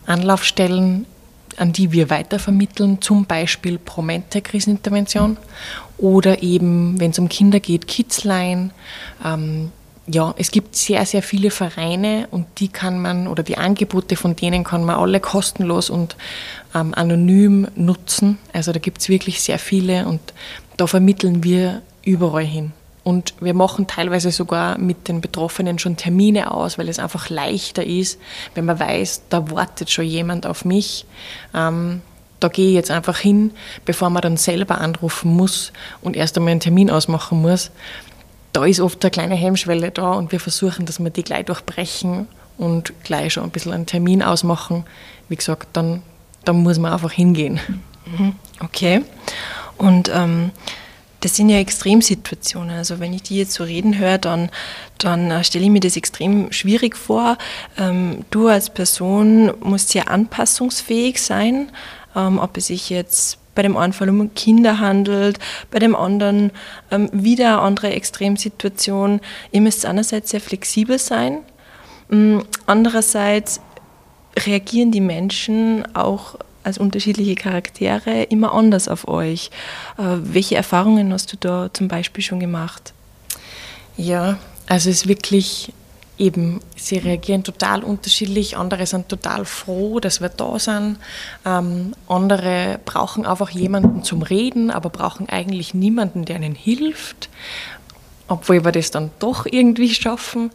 Anlaufstellen, 0.06 1.06
an 1.58 1.74
die 1.74 1.92
wir 1.92 2.10
weitervermitteln, 2.10 3.02
zum 3.02 3.26
Beispiel 3.26 3.78
Promente 3.78 4.42
Krisenintervention 4.42 5.38
oder 5.98 6.42
eben, 6.42 7.00
wenn 7.00 7.12
es 7.12 7.20
um 7.20 7.28
Kinder 7.28 7.60
geht, 7.60 7.88
Kidsline. 7.88 8.72
Ähm, 9.24 9.72
ja, 10.08 10.34
es 10.38 10.50
gibt 10.50 10.76
sehr, 10.76 11.06
sehr 11.06 11.22
viele 11.22 11.52
Vereine 11.52 12.28
und 12.32 12.48
die 12.58 12.70
kann 12.70 13.00
man 13.00 13.28
oder 13.28 13.44
die 13.44 13.58
Angebote 13.58 14.16
von 14.16 14.36
denen 14.36 14.64
kann 14.64 14.84
man 14.84 14.96
alle 14.96 15.20
kostenlos 15.20 15.90
und 15.90 16.16
ähm, 16.74 16.94
anonym 16.96 17.68
nutzen. 17.76 18.40
Also 18.54 18.72
da 18.72 18.80
gibt 18.80 19.02
es 19.02 19.10
wirklich 19.10 19.42
sehr 19.42 19.60
viele 19.60 20.08
und 20.08 20.22
da 20.78 20.88
vermitteln 20.88 21.44
wir 21.44 21.82
überall 22.04 22.46
hin. 22.46 22.72
Und 23.10 23.34
wir 23.40 23.56
machen 23.56 23.88
teilweise 23.88 24.30
sogar 24.30 24.78
mit 24.78 25.08
den 25.08 25.20
Betroffenen 25.20 25.80
schon 25.80 25.98
Termine 25.98 26.52
aus, 26.52 26.78
weil 26.78 26.88
es 26.90 27.00
einfach 27.00 27.32
leichter 27.32 27.84
ist, 27.84 28.20
wenn 28.54 28.66
man 28.66 28.80
weiß, 28.80 29.24
da 29.30 29.50
wartet 29.50 29.90
schon 29.90 30.06
jemand 30.06 30.46
auf 30.46 30.64
mich. 30.64 31.08
Ähm, 31.56 32.04
da 32.40 32.50
gehe 32.50 32.68
ich 32.68 32.76
jetzt 32.76 32.92
einfach 32.92 33.18
hin, 33.18 33.50
bevor 33.84 34.12
man 34.12 34.22
dann 34.22 34.38
selber 34.38 34.80
anrufen 34.80 35.36
muss 35.36 35.74
und 36.02 36.16
erst 36.16 36.38
einmal 36.38 36.52
einen 36.52 36.60
Termin 36.60 36.92
ausmachen 36.92 37.42
muss. 37.42 37.72
Da 38.54 38.64
ist 38.66 38.80
oft 38.80 39.04
eine 39.04 39.10
kleine 39.10 39.34
Hemmschwelle 39.34 39.90
da 39.90 40.12
und 40.12 40.32
wir 40.32 40.40
versuchen, 40.40 40.86
dass 40.86 41.00
wir 41.00 41.10
die 41.10 41.24
gleich 41.24 41.46
durchbrechen 41.46 42.28
und 42.60 42.94
gleich 43.04 43.34
schon 43.34 43.44
ein 43.44 43.50
bisschen 43.50 43.74
einen 43.74 43.88
Termin 43.88 44.22
ausmachen. 44.22 44.86
Wie 45.30 45.36
gesagt, 45.36 45.70
dann, 45.74 46.04
dann 46.46 46.58
muss 46.58 46.78
man 46.78 46.94
einfach 46.94 47.12
hingehen. 47.12 47.60
Mhm. 48.06 48.36
Okay. 48.60 49.02
Und 49.80 50.12
ähm, 50.14 50.52
das 51.22 51.36
sind 51.36 51.50
ja 51.50 51.58
Extremsituationen. 51.58 52.76
Also 52.76 53.00
wenn 53.00 53.14
ich 53.14 53.24
die 53.24 53.38
jetzt 53.38 53.54
so 53.54 53.64
reden 53.64 53.98
höre, 53.98 54.18
dann, 54.18 54.50
dann 54.98 55.32
äh, 55.32 55.44
stelle 55.44 55.66
ich 55.66 55.72
mir 55.72 55.80
das 55.80 55.98
extrem 55.98 56.52
schwierig 56.52 56.96
vor. 56.96 57.38
Ähm, 57.78 58.26
du 58.30 58.48
als 58.48 58.70
Person 58.70 59.54
musst 59.62 59.90
sehr 59.90 60.10
anpassungsfähig 60.10 61.22
sein, 61.22 61.72
ähm, 62.16 62.40
ob 62.40 62.58
es 62.58 62.68
sich 62.68 62.90
jetzt 62.90 63.38
bei 63.56 63.64
dem 63.64 63.76
einen 63.76 63.92
Fall 63.92 64.10
um 64.10 64.34
Kinder 64.36 64.80
handelt, 64.80 65.40
bei 65.72 65.80
dem 65.80 65.96
anderen 65.96 66.52
ähm, 66.92 67.10
wieder 67.12 67.58
eine 67.58 67.62
andere 67.62 67.92
Extremsituation. 67.92 69.20
Ihr 69.52 69.62
müsst 69.62 69.86
einerseits 69.86 70.32
sehr 70.32 70.40
flexibel 70.40 70.98
sein, 70.98 71.40
ähm, 72.12 72.46
andererseits 72.66 73.60
reagieren 74.46 74.92
die 74.92 75.02
Menschen 75.02 75.84
auch 75.96 76.36
als 76.64 76.78
unterschiedliche 76.78 77.36
Charaktere 77.36 78.24
immer 78.24 78.54
anders 78.54 78.88
auf 78.88 79.08
euch. 79.08 79.50
Äh, 79.98 80.04
welche 80.22 80.56
Erfahrungen 80.56 81.14
hast 81.14 81.32
du 81.34 81.38
da 81.38 81.70
zum 81.74 81.88
Beispiel 81.88 82.24
schon 82.24 82.40
gemacht? 82.40 82.94
Ja, 83.98 84.38
also 84.68 84.90
es 84.90 84.98
ist 84.98 85.08
wirklich 85.08 85.74
eben, 86.20 86.60
sie 86.76 86.98
reagieren 86.98 87.44
total 87.44 87.84
unterschiedlich. 87.84 88.58
Andere 88.58 88.86
sind 88.86 89.10
total 89.10 89.46
froh, 89.46 90.00
dass 90.00 90.22
wir 90.22 90.30
da 90.30 90.60
sind. 90.60 90.98
Ähm, 91.46 91.94
andere 92.08 92.80
brauchen 92.86 93.26
einfach 93.26 93.50
jemanden 93.50 94.04
zum 94.04 94.22
Reden, 94.22 94.70
aber 94.70 94.90
brauchen 94.90 95.30
eigentlich 95.30 95.74
niemanden, 95.74 96.26
der 96.26 96.36
ihnen 96.36 96.56
hilft 96.56 97.30
obwohl 98.30 98.64
wir 98.64 98.72
das 98.72 98.92
dann 98.92 99.12
doch 99.20 99.46
irgendwie 99.46 99.94
schaffen. 99.94 100.52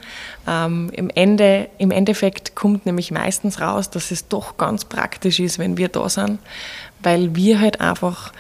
Ähm, 0.46 0.90
im, 0.92 1.10
Ende, 1.10 1.68
Im 1.78 1.90
Endeffekt 1.90 2.54
kommt 2.54 2.86
nämlich 2.86 3.10
meistens 3.10 3.60
raus, 3.60 3.90
dass 3.90 4.10
es 4.10 4.28
doch 4.28 4.56
ganz 4.56 4.84
praktisch 4.84 5.40
ist, 5.40 5.58
wenn 5.58 5.76
wir 5.76 5.88
da 5.88 6.08
sind, 6.08 6.38
weil 7.02 7.34
wir 7.34 7.60
halt 7.60 7.80
einfach 7.80 8.32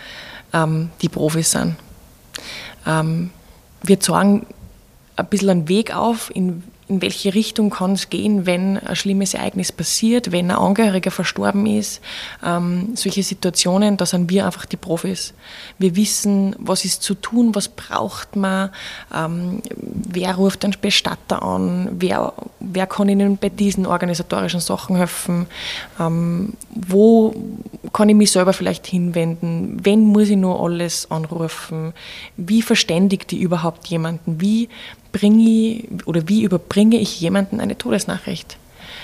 ähm, 0.52 0.90
die 1.02 1.08
Profis 1.08 1.50
sind. 1.50 1.76
Ähm, 2.86 3.30
wir 3.82 4.00
zeigen 4.00 4.46
ein 5.16 5.26
bisschen 5.26 5.50
einen 5.50 5.68
Weg 5.68 5.94
auf, 5.94 6.30
in 6.34 6.62
in 6.86 7.00
welche 7.00 7.34
Richtung 7.34 7.70
kann 7.70 7.92
es 7.92 8.10
gehen, 8.10 8.46
wenn 8.46 8.78
ein 8.78 8.96
schlimmes 8.96 9.34
Ereignis 9.34 9.72
passiert, 9.72 10.32
wenn 10.32 10.50
ein 10.50 10.56
Angehöriger 10.56 11.10
verstorben 11.10 11.66
ist. 11.66 12.00
Ähm, 12.44 12.90
solche 12.94 13.22
Situationen, 13.22 13.96
da 13.96 14.04
sind 14.04 14.30
wir 14.30 14.44
einfach 14.44 14.66
die 14.66 14.76
Profis. 14.76 15.32
Wir 15.78 15.96
wissen, 15.96 16.54
was 16.58 16.84
ist 16.84 17.02
zu 17.02 17.14
tun, 17.14 17.54
was 17.54 17.68
braucht 17.68 18.36
man, 18.36 18.70
ähm, 19.14 19.62
wer 19.80 20.34
ruft 20.34 20.64
einen 20.64 20.76
Bestatter 20.80 21.42
an, 21.42 21.88
wer, 21.92 22.34
wer 22.60 22.86
kann 22.86 23.08
Ihnen 23.08 23.38
bei 23.38 23.48
diesen 23.48 23.86
organisatorischen 23.86 24.60
Sachen 24.60 24.96
helfen, 24.96 25.46
ähm, 25.98 26.52
wo 26.70 27.34
kann 27.92 28.08
ich 28.08 28.16
mich 28.16 28.30
selber 28.30 28.52
vielleicht 28.52 28.86
hinwenden, 28.86 29.78
wenn 29.84 30.00
muss 30.00 30.28
ich 30.28 30.36
nur 30.36 30.60
alles 30.60 31.10
anrufen, 31.10 31.94
wie 32.36 32.60
verständigt 32.60 33.30
die 33.30 33.40
überhaupt 33.40 33.86
jemanden, 33.86 34.40
wie 34.40 34.68
bringe 35.14 35.48
ich 35.48 36.06
oder 36.06 36.28
wie 36.28 36.42
überbringe 36.42 36.98
ich 36.98 37.20
jemanden 37.20 37.60
eine 37.60 37.78
Todesnachricht? 37.78 38.58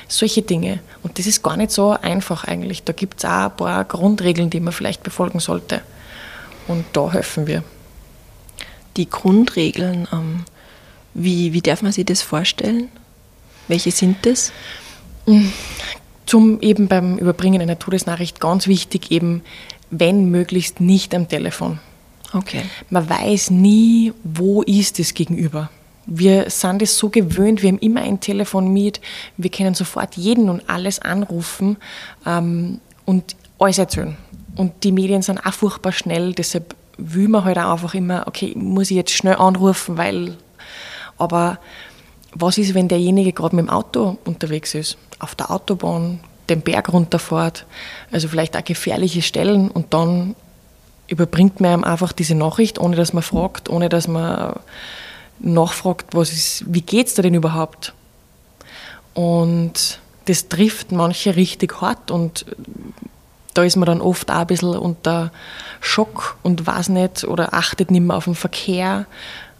Solche 0.08 0.42
Dinge. 0.42 0.80
Und 1.04 1.18
das 1.18 1.26
ist 1.26 1.42
gar 1.42 1.56
nicht 1.56 1.70
so 1.70 1.90
einfach 1.90 2.44
eigentlich. 2.44 2.82
Da 2.82 2.92
gibt 2.92 3.20
es 3.20 3.24
auch 3.24 3.44
ein 3.44 3.56
paar 3.56 3.84
Grundregeln, 3.84 4.50
die 4.50 4.58
man 4.58 4.72
vielleicht 4.72 5.04
befolgen 5.04 5.38
sollte. 5.38 5.82
Und 6.66 6.84
da 6.92 7.12
helfen 7.12 7.46
wir. 7.46 7.62
Die 8.96 9.08
Grundregeln, 9.08 10.08
ähm, 10.12 10.44
wie, 11.14 11.52
wie 11.52 11.62
darf 11.62 11.80
man 11.80 11.92
sich 11.92 12.06
das 12.06 12.22
vorstellen? 12.22 12.88
Welche 13.68 13.92
sind 13.92 14.26
das? 14.26 14.52
Zum 16.26 16.60
eben 16.60 16.88
beim 16.88 17.18
Überbringen 17.18 17.62
einer 17.62 17.78
Todesnachricht 17.78 18.40
ganz 18.40 18.66
wichtig, 18.66 19.12
eben 19.12 19.42
wenn 19.90 20.30
möglichst 20.30 20.80
nicht 20.80 21.14
am 21.14 21.28
Telefon. 21.28 21.78
Okay. 22.32 22.62
Man 22.90 23.08
weiß 23.08 23.50
nie, 23.50 24.12
wo 24.24 24.62
ist 24.62 24.98
das 24.98 25.14
Gegenüber. 25.14 25.70
Wir 26.12 26.50
sind 26.50 26.82
es 26.82 26.98
so 26.98 27.08
gewöhnt, 27.08 27.62
wir 27.62 27.68
haben 27.68 27.78
immer 27.78 28.02
ein 28.02 28.18
Telefon 28.18 28.72
mit, 28.72 29.00
wir 29.36 29.48
können 29.50 29.74
sofort 29.74 30.16
jeden 30.16 30.50
und 30.50 30.68
alles 30.68 30.98
anrufen 30.98 31.76
ähm, 32.26 32.80
und 33.06 33.36
alles 33.60 33.78
erzählen. 33.78 34.16
Und 34.56 34.82
die 34.82 34.90
Medien 34.90 35.22
sind 35.22 35.38
auch 35.46 35.54
furchtbar 35.54 35.92
schnell, 35.92 36.34
deshalb 36.34 36.74
will 36.98 37.28
man 37.28 37.44
halt 37.44 37.58
auch 37.58 37.70
einfach 37.70 37.94
immer, 37.94 38.24
okay, 38.26 38.52
muss 38.56 38.90
ich 38.90 38.96
jetzt 38.96 39.12
schnell 39.12 39.36
anrufen, 39.36 39.96
weil, 39.96 40.36
aber 41.16 41.58
was 42.34 42.58
ist, 42.58 42.74
wenn 42.74 42.88
derjenige 42.88 43.32
gerade 43.32 43.54
mit 43.54 43.66
dem 43.66 43.70
Auto 43.70 44.18
unterwegs 44.24 44.74
ist, 44.74 44.98
auf 45.20 45.36
der 45.36 45.50
Autobahn, 45.52 46.18
den 46.48 46.62
Berg 46.62 46.92
runterfährt, 46.92 47.66
also 48.10 48.26
vielleicht 48.26 48.56
auch 48.56 48.64
gefährliche 48.64 49.22
Stellen 49.22 49.70
und 49.70 49.94
dann 49.94 50.34
überbringt 51.06 51.60
man 51.60 51.80
ihm 51.80 51.84
einfach 51.84 52.12
diese 52.12 52.34
Nachricht, 52.34 52.80
ohne 52.80 52.96
dass 52.96 53.12
man 53.12 53.22
fragt, 53.22 53.68
ohne 53.68 53.88
dass 53.88 54.08
man 54.08 54.54
nachfragt, 55.40 56.14
was 56.14 56.32
ist, 56.32 56.64
wie 56.66 56.82
geht 56.82 57.08
es 57.08 57.14
dir 57.14 57.22
denn 57.22 57.34
überhaupt? 57.34 57.94
Und 59.14 60.00
das 60.26 60.48
trifft 60.48 60.92
manche 60.92 61.34
richtig 61.36 61.80
hart 61.80 62.10
und 62.10 62.46
da 63.54 63.64
ist 63.64 63.76
man 63.76 63.86
dann 63.86 64.00
oft 64.00 64.30
auch 64.30 64.36
ein 64.36 64.46
bisschen 64.46 64.76
unter 64.76 65.32
Schock 65.80 66.36
und 66.42 66.66
weiß 66.66 66.90
nicht 66.90 67.24
oder 67.24 67.52
achtet 67.52 67.90
nicht 67.90 68.02
mehr 68.02 68.16
auf 68.16 68.24
den 68.24 68.34
Verkehr. 68.34 69.06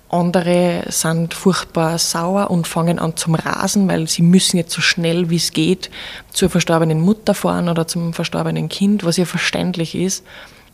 Andere 0.09 0.85
sind 0.89 1.35
furchtbar 1.35 1.99
sauer 1.99 2.51
und 2.51 2.67
fangen 2.67 2.99
an 2.99 3.17
zum 3.17 3.35
Rasen, 3.35 3.89
weil 3.89 4.09
sie 4.09 4.23
müssen 4.23 4.57
jetzt 4.57 4.73
so 4.73 4.81
schnell 4.81 5.31
wie 5.31 5.37
es 5.37 5.53
geht 5.53 5.91
zur 6.33 6.51
verstorbenen 6.51 7.01
Mutter 7.01 7.35
fahren 7.35 7.69
oder 7.69 7.87
zum 7.87 8.13
verstorbenen 8.13 8.69
Kind, 8.69 9.05
was 9.05 9.17
ja 9.17 9.25
verständlich 9.25 9.95
ist, 9.95 10.25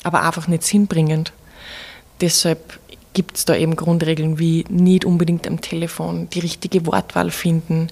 aber 0.05 0.23
einfach 0.23 0.49
nicht 0.49 0.63
sinnbringend. 0.63 1.33
Deshalb 2.21 2.79
gibt 3.17 3.39
es 3.39 3.47
da 3.47 3.57
eben 3.57 3.77
Grundregeln 3.77 4.39
wie 4.39 4.67
nicht 4.69 5.07
unbedingt 5.07 5.47
am 5.47 5.63
Telefon 5.63 6.29
die 6.29 6.41
richtige 6.41 6.85
Wortwahl 6.85 7.31
finden, 7.31 7.89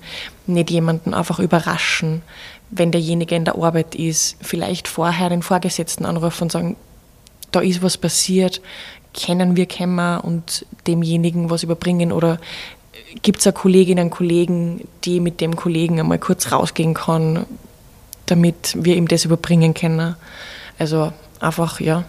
nicht 0.47 0.71
jemanden 0.71 1.14
einfach 1.14 1.38
überraschen, 1.38 2.21
wenn 2.69 2.93
derjenige 2.93 3.35
in 3.35 3.47
der 3.47 3.54
Arbeit 3.54 3.95
ist, 3.95 4.37
vielleicht 4.43 4.87
vorher 4.87 5.31
den 5.31 5.40
Vorgesetzten 5.40 6.04
anrufen 6.04 6.43
und 6.43 6.52
sagen, 6.52 6.76
da 7.52 7.61
ist 7.61 7.83
was 7.83 7.97
passiert, 7.97 8.61
kennen 9.14 9.57
wir 9.57 9.64
Kämmer 9.64 10.21
und 10.25 10.66
demjenigen 10.87 11.49
was 11.49 11.62
überbringen 11.62 12.12
oder 12.12 12.38
gibt 13.23 13.40
es 13.40 13.47
eine 13.47 13.54
Kollegin, 13.54 13.99
einen 13.99 14.11
Kollegen, 14.11 14.87
die 15.04 15.21
mit 15.21 15.40
dem 15.40 15.57
Kollegen 15.57 15.99
einmal 15.99 16.19
kurz 16.19 16.52
rausgehen 16.52 16.93
kann, 16.93 17.47
damit 18.26 18.76
wir 18.78 18.95
ihm 18.95 19.09
das 19.09 19.25
überbringen 19.25 19.73
können. 19.73 20.16
Also 20.78 21.14
einfach, 21.40 21.81
ja, 21.81 22.04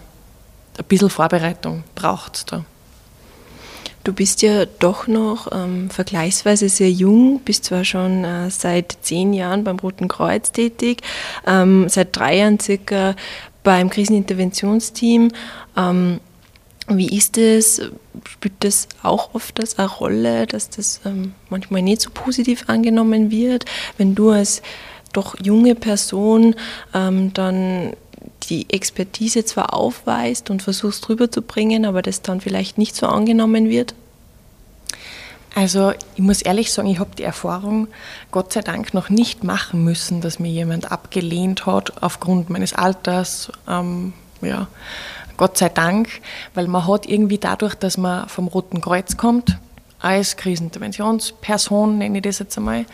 ein 0.76 0.84
bisschen 0.84 1.08
Vorbereitung 1.08 1.82
braucht 1.94 2.36
es 2.36 2.44
da. 2.44 2.66
Du 4.06 4.12
bist 4.12 4.40
ja 4.42 4.66
doch 4.66 5.08
noch 5.08 5.48
ähm, 5.50 5.90
vergleichsweise 5.90 6.68
sehr 6.68 6.92
jung, 6.92 7.40
bist 7.44 7.64
zwar 7.64 7.84
schon 7.84 8.22
äh, 8.22 8.50
seit 8.50 8.98
zehn 9.00 9.32
Jahren 9.32 9.64
beim 9.64 9.80
Roten 9.80 10.06
Kreuz 10.06 10.52
tätig, 10.52 11.02
ähm, 11.44 11.88
seit 11.88 12.14
drei 12.14 12.36
Jahren 12.36 12.60
circa 12.60 13.16
beim 13.64 13.90
Kriseninterventionsteam. 13.90 15.32
Ähm, 15.76 16.20
wie 16.86 17.18
ist 17.18 17.36
es? 17.36 17.82
Spielt 18.28 18.54
das 18.60 18.86
auch 19.02 19.34
oft 19.34 19.58
das 19.58 19.76
eine 19.76 19.88
Rolle, 19.88 20.46
dass 20.46 20.70
das 20.70 21.00
ähm, 21.04 21.34
manchmal 21.50 21.82
nicht 21.82 22.00
so 22.00 22.10
positiv 22.14 22.62
angenommen 22.68 23.32
wird, 23.32 23.64
wenn 23.98 24.14
du 24.14 24.30
als 24.30 24.62
doch 25.12 25.34
junge 25.42 25.74
Person 25.74 26.54
ähm, 26.94 27.32
dann 27.32 27.94
die 28.44 28.70
Expertise 28.70 29.44
zwar 29.44 29.74
aufweist 29.74 30.50
und 30.50 30.62
versuchst 30.62 31.08
rüberzubringen, 31.08 31.84
aber 31.84 32.02
das 32.02 32.22
dann 32.22 32.40
vielleicht 32.40 32.78
nicht 32.78 32.94
so 32.94 33.06
angenommen 33.06 33.68
wird? 33.68 33.94
Also 35.54 35.92
ich 36.14 36.22
muss 36.22 36.42
ehrlich 36.42 36.70
sagen, 36.70 36.88
ich 36.88 36.98
habe 36.98 37.16
die 37.16 37.22
Erfahrung 37.22 37.88
Gott 38.30 38.52
sei 38.52 38.60
Dank 38.60 38.92
noch 38.92 39.08
nicht 39.08 39.42
machen 39.42 39.84
müssen, 39.84 40.20
dass 40.20 40.38
mir 40.38 40.50
jemand 40.50 40.92
abgelehnt 40.92 41.64
hat 41.64 42.02
aufgrund 42.02 42.50
meines 42.50 42.74
Alters. 42.74 43.50
Ähm, 43.66 44.12
ja, 44.42 44.68
Gott 45.38 45.56
sei 45.56 45.70
Dank, 45.70 46.08
weil 46.54 46.68
man 46.68 46.86
hat 46.86 47.06
irgendwie 47.06 47.38
dadurch, 47.38 47.74
dass 47.74 47.96
man 47.96 48.28
vom 48.28 48.48
Roten 48.48 48.82
Kreuz 48.82 49.16
kommt, 49.16 49.58
als 50.00 50.36
Kriseninterventionsperson, 50.36 51.98
nenne 51.98 52.18
ich 52.18 52.22
das 52.22 52.38
jetzt 52.38 52.56
einmal, 52.56 52.84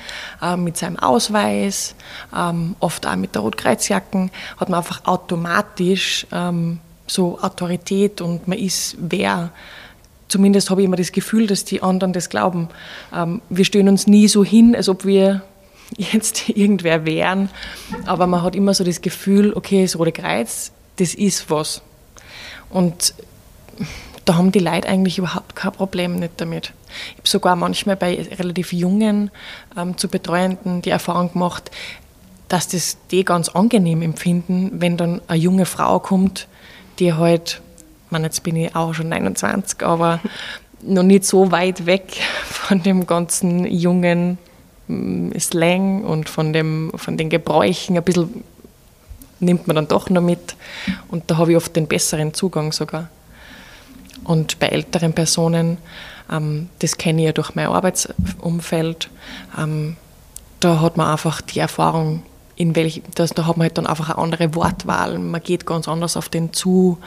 äh, 0.40 0.56
mit 0.56 0.76
seinem 0.76 0.98
Ausweis, 0.98 1.94
ähm, 2.36 2.76
oft 2.80 3.06
auch 3.06 3.16
mit 3.16 3.34
der 3.34 3.42
Rotkreuzjacken, 3.42 4.30
hat 4.56 4.68
man 4.68 4.78
einfach 4.78 5.04
automatisch 5.04 6.26
ähm, 6.32 6.78
so 7.06 7.38
Autorität 7.40 8.20
und 8.20 8.48
man 8.48 8.58
ist 8.58 8.96
wer. 8.98 9.50
Zumindest 10.28 10.70
habe 10.70 10.80
ich 10.80 10.86
immer 10.86 10.96
das 10.96 11.12
Gefühl, 11.12 11.46
dass 11.46 11.64
die 11.64 11.82
anderen 11.82 12.12
das 12.12 12.30
glauben. 12.30 12.68
Ähm, 13.14 13.42
wir 13.50 13.64
stellen 13.64 13.88
uns 13.88 14.06
nie 14.06 14.28
so 14.28 14.44
hin, 14.44 14.74
als 14.74 14.88
ob 14.88 15.04
wir 15.04 15.42
jetzt 15.96 16.48
irgendwer 16.48 17.04
wären, 17.04 17.50
aber 18.06 18.26
man 18.26 18.42
hat 18.42 18.54
immer 18.54 18.74
so 18.74 18.84
das 18.84 19.02
Gefühl, 19.02 19.52
okay, 19.54 19.82
das 19.82 19.98
Rote 19.98 20.12
Kreuz, 20.12 20.72
das 20.96 21.14
ist 21.14 21.50
was. 21.50 21.82
Und 22.70 23.14
da 24.24 24.36
haben 24.36 24.52
die 24.52 24.60
Leute 24.60 24.88
eigentlich 24.88 25.18
überhaupt 25.18 25.56
kein 25.56 25.72
Problem 25.72 26.16
nicht 26.16 26.34
damit. 26.36 26.72
Ich 27.12 27.18
habe 27.18 27.28
sogar 27.28 27.56
manchmal 27.56 27.96
bei 27.96 28.26
relativ 28.38 28.72
jungen 28.72 29.30
ähm, 29.76 29.96
zu 29.96 30.08
Betreuenden 30.08 30.82
die 30.82 30.90
Erfahrung 30.90 31.32
gemacht, 31.32 31.70
dass 32.48 32.68
das 32.68 32.98
die 33.10 33.24
ganz 33.24 33.48
angenehm 33.48 34.02
empfinden, 34.02 34.72
wenn 34.74 34.96
dann 34.96 35.22
eine 35.26 35.38
junge 35.38 35.64
Frau 35.64 35.98
kommt, 35.98 36.48
die 36.98 37.14
halt, 37.14 37.62
meine, 38.10 38.26
jetzt 38.26 38.42
bin 38.42 38.56
ich 38.56 38.76
auch 38.76 38.92
schon 38.92 39.08
29, 39.08 39.82
aber 39.82 40.20
noch 40.82 41.02
nicht 41.02 41.24
so 41.24 41.50
weit 41.50 41.86
weg 41.86 42.12
von 42.44 42.82
dem 42.82 43.06
ganzen 43.06 43.66
jungen 43.66 44.38
mm, 44.88 45.30
Slang 45.38 46.04
und 46.04 46.28
von, 46.28 46.52
dem, 46.52 46.92
von 46.94 47.16
den 47.16 47.30
Gebräuchen, 47.30 47.96
ein 47.96 48.02
bisschen 48.02 48.44
nimmt 49.40 49.66
man 49.66 49.74
dann 49.74 49.88
doch 49.88 50.08
noch 50.08 50.22
mit 50.22 50.54
und 51.08 51.30
da 51.30 51.36
habe 51.38 51.52
ich 51.52 51.56
oft 51.56 51.74
den 51.74 51.88
besseren 51.88 52.32
Zugang 52.32 52.70
sogar. 52.70 53.08
Und 54.24 54.58
bei 54.58 54.68
älteren 54.68 55.12
Personen, 55.12 55.78
ähm, 56.30 56.68
das 56.78 56.96
kenne 56.96 57.22
ich 57.22 57.26
ja 57.26 57.32
durch 57.32 57.54
mein 57.54 57.66
Arbeitsumfeld, 57.66 59.10
ähm, 59.58 59.96
da 60.60 60.80
hat 60.80 60.96
man 60.96 61.08
einfach 61.08 61.40
die 61.40 61.58
Erfahrung, 61.58 62.22
in 62.54 62.76
welch, 62.76 63.02
das, 63.14 63.30
da 63.30 63.46
hat 63.46 63.56
man 63.56 63.64
halt 63.64 63.78
dann 63.78 63.86
einfach 63.86 64.10
eine 64.10 64.18
andere 64.18 64.54
Wortwahl, 64.54 65.18
man 65.18 65.42
geht 65.42 65.66
ganz 65.66 65.88
anders 65.88 66.16
auf 66.16 66.28
den 66.28 66.52
zu. 66.52 66.98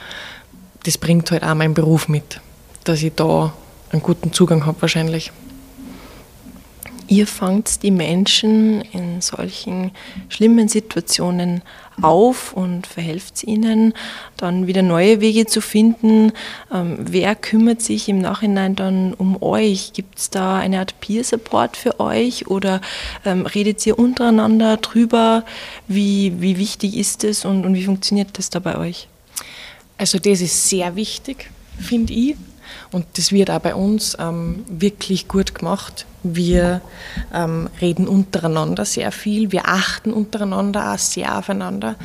Das 0.83 0.97
bringt 0.97 1.31
halt 1.31 1.43
auch 1.43 1.55
mein 1.55 1.73
Beruf 1.73 2.09
mit, 2.09 2.41
dass 2.83 3.01
ich 3.01 3.13
da 3.15 3.53
einen 3.91 4.01
guten 4.01 4.33
Zugang 4.33 4.65
habe 4.65 4.81
wahrscheinlich. 4.81 5.31
Ihr 7.07 7.27
fangt 7.27 7.83
die 7.83 7.91
Menschen 7.91 8.81
in 8.81 9.21
solchen 9.21 9.91
schlimmen 10.29 10.67
Situationen 10.67 11.61
auf 12.01 12.53
und 12.53 12.87
verhelft 12.87 13.43
ihnen, 13.43 13.93
dann 14.37 14.67
wieder 14.67 14.81
neue 14.81 15.21
Wege 15.21 15.45
zu 15.45 15.61
finden. 15.61 16.31
Ähm, 16.73 16.97
wer 16.99 17.35
kümmert 17.35 17.81
sich 17.81 18.09
im 18.09 18.19
Nachhinein 18.19 18.75
dann 18.75 19.13
um 19.13 19.41
euch? 19.41 19.93
Gibt 19.93 20.19
es 20.19 20.29
da 20.29 20.57
eine 20.57 20.79
Art 20.79 20.99
Peer-Support 20.99 21.77
für 21.77 21.99
euch 21.99 22.47
oder 22.47 22.81
ähm, 23.23 23.45
redet 23.45 23.85
ihr 23.85 23.97
untereinander 23.97 24.77
drüber? 24.77 25.45
Wie, 25.87 26.33
wie 26.41 26.57
wichtig 26.57 26.97
ist 26.97 27.23
es 27.23 27.45
und, 27.45 27.65
und 27.65 27.75
wie 27.75 27.85
funktioniert 27.85 28.37
das 28.37 28.49
da 28.49 28.59
bei 28.59 28.77
euch? 28.77 29.07
Also 29.97 30.19
das 30.19 30.41
ist 30.41 30.69
sehr 30.69 30.95
wichtig, 30.95 31.49
finde 31.79 32.13
ich. 32.13 32.35
Und 32.91 33.05
das 33.17 33.31
wird 33.31 33.49
auch 33.49 33.59
bei 33.59 33.75
uns 33.75 34.17
ähm, 34.19 34.63
wirklich 34.67 35.27
gut 35.27 35.55
gemacht. 35.55 36.05
Wir 36.23 36.81
ähm, 37.33 37.69
reden 37.81 38.07
untereinander 38.07 38.85
sehr 38.85 39.11
viel, 39.11 39.51
wir 39.51 39.67
achten 39.67 40.11
untereinander 40.11 40.93
auch 40.93 40.97
sehr 40.97 41.37
aufeinander. 41.37 41.95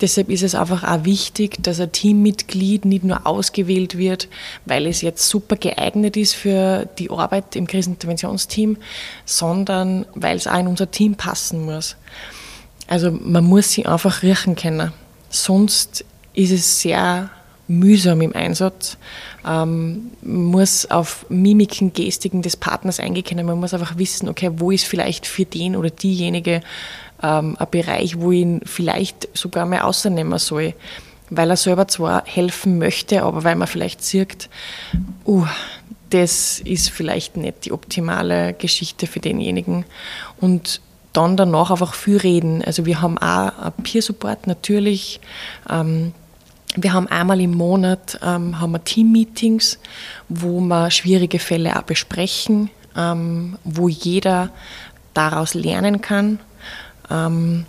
Deshalb 0.00 0.28
ist 0.28 0.42
es 0.42 0.54
einfach 0.54 0.82
auch 0.82 1.04
wichtig, 1.04 1.62
dass 1.62 1.80
ein 1.80 1.92
Teammitglied 1.92 2.84
nicht 2.84 3.04
nur 3.04 3.26
ausgewählt 3.26 3.96
wird, 3.96 4.28
weil 4.64 4.86
es 4.86 5.02
jetzt 5.02 5.28
super 5.28 5.56
geeignet 5.56 6.16
ist 6.16 6.34
für 6.34 6.86
die 6.98 7.10
Arbeit 7.10 7.54
im 7.56 7.66
Kriseninterventionsteam, 7.66 8.76
sondern 9.24 10.04
weil 10.14 10.36
es 10.36 10.46
auch 10.46 10.58
in 10.58 10.66
unser 10.66 10.90
Team 10.90 11.14
passen 11.14 11.64
muss. 11.64 11.96
Also 12.86 13.10
man 13.12 13.44
muss 13.44 13.70
sie 13.70 13.86
einfach 13.86 14.22
riechen 14.22 14.56
können. 14.56 14.92
Sonst 15.30 16.04
ist 16.34 16.50
es 16.50 16.80
sehr 16.80 17.30
mühsam 17.68 18.20
im 18.20 18.34
Einsatz. 18.34 18.96
Ähm, 19.46 20.10
muss 20.22 20.90
auf 20.90 21.26
Mimiken, 21.28 21.92
Gestiken 21.92 22.42
des 22.42 22.56
Partners 22.56 23.00
eingehen. 23.00 23.44
Man 23.44 23.60
muss 23.60 23.74
einfach 23.74 23.98
wissen, 23.98 24.28
okay, 24.28 24.50
wo 24.56 24.70
ist 24.70 24.86
vielleicht 24.86 25.26
für 25.26 25.44
den 25.44 25.76
oder 25.76 25.90
diejenige 25.90 26.60
ähm, 27.22 27.56
ein 27.58 27.66
Bereich, 27.70 28.20
wo 28.20 28.32
ich 28.32 28.40
ihn 28.40 28.60
vielleicht 28.64 29.28
sogar 29.36 29.66
mal 29.66 29.80
außernehmen 29.80 30.38
soll. 30.38 30.74
Weil 31.30 31.50
er 31.50 31.56
selber 31.56 31.88
zwar 31.88 32.24
helfen 32.26 32.78
möchte, 32.78 33.22
aber 33.22 33.44
weil 33.44 33.56
man 33.56 33.66
vielleicht 33.66 34.04
sieht, 34.04 34.50
uh, 35.26 35.46
das 36.10 36.60
ist 36.60 36.90
vielleicht 36.90 37.36
nicht 37.36 37.64
die 37.64 37.72
optimale 37.72 38.52
Geschichte 38.52 39.06
für 39.06 39.20
denjenigen. 39.20 39.84
Und 40.40 40.80
dann 41.14 41.36
danach 41.36 41.70
einfach 41.70 41.94
viel 41.94 42.18
reden. 42.18 42.62
Also 42.62 42.86
wir 42.86 43.00
haben 43.00 43.18
auch 43.18 43.72
Peer 43.82 44.02
Support 44.02 44.46
natürlich. 44.46 45.20
Ähm, 45.70 46.12
wir 46.76 46.92
haben 46.92 47.06
einmal 47.08 47.40
im 47.40 47.52
Monat 47.52 48.18
ähm, 48.22 48.60
haben 48.60 48.72
wir 48.72 48.82
Team-Meetings, 48.82 49.78
wo 50.28 50.60
wir 50.60 50.90
schwierige 50.90 51.38
Fälle 51.38 51.76
auch 51.78 51.82
besprechen, 51.82 52.70
ähm, 52.96 53.58
wo 53.64 53.88
jeder 53.88 54.50
daraus 55.14 55.54
lernen 55.54 56.00
kann. 56.00 56.40
Ähm, 57.10 57.66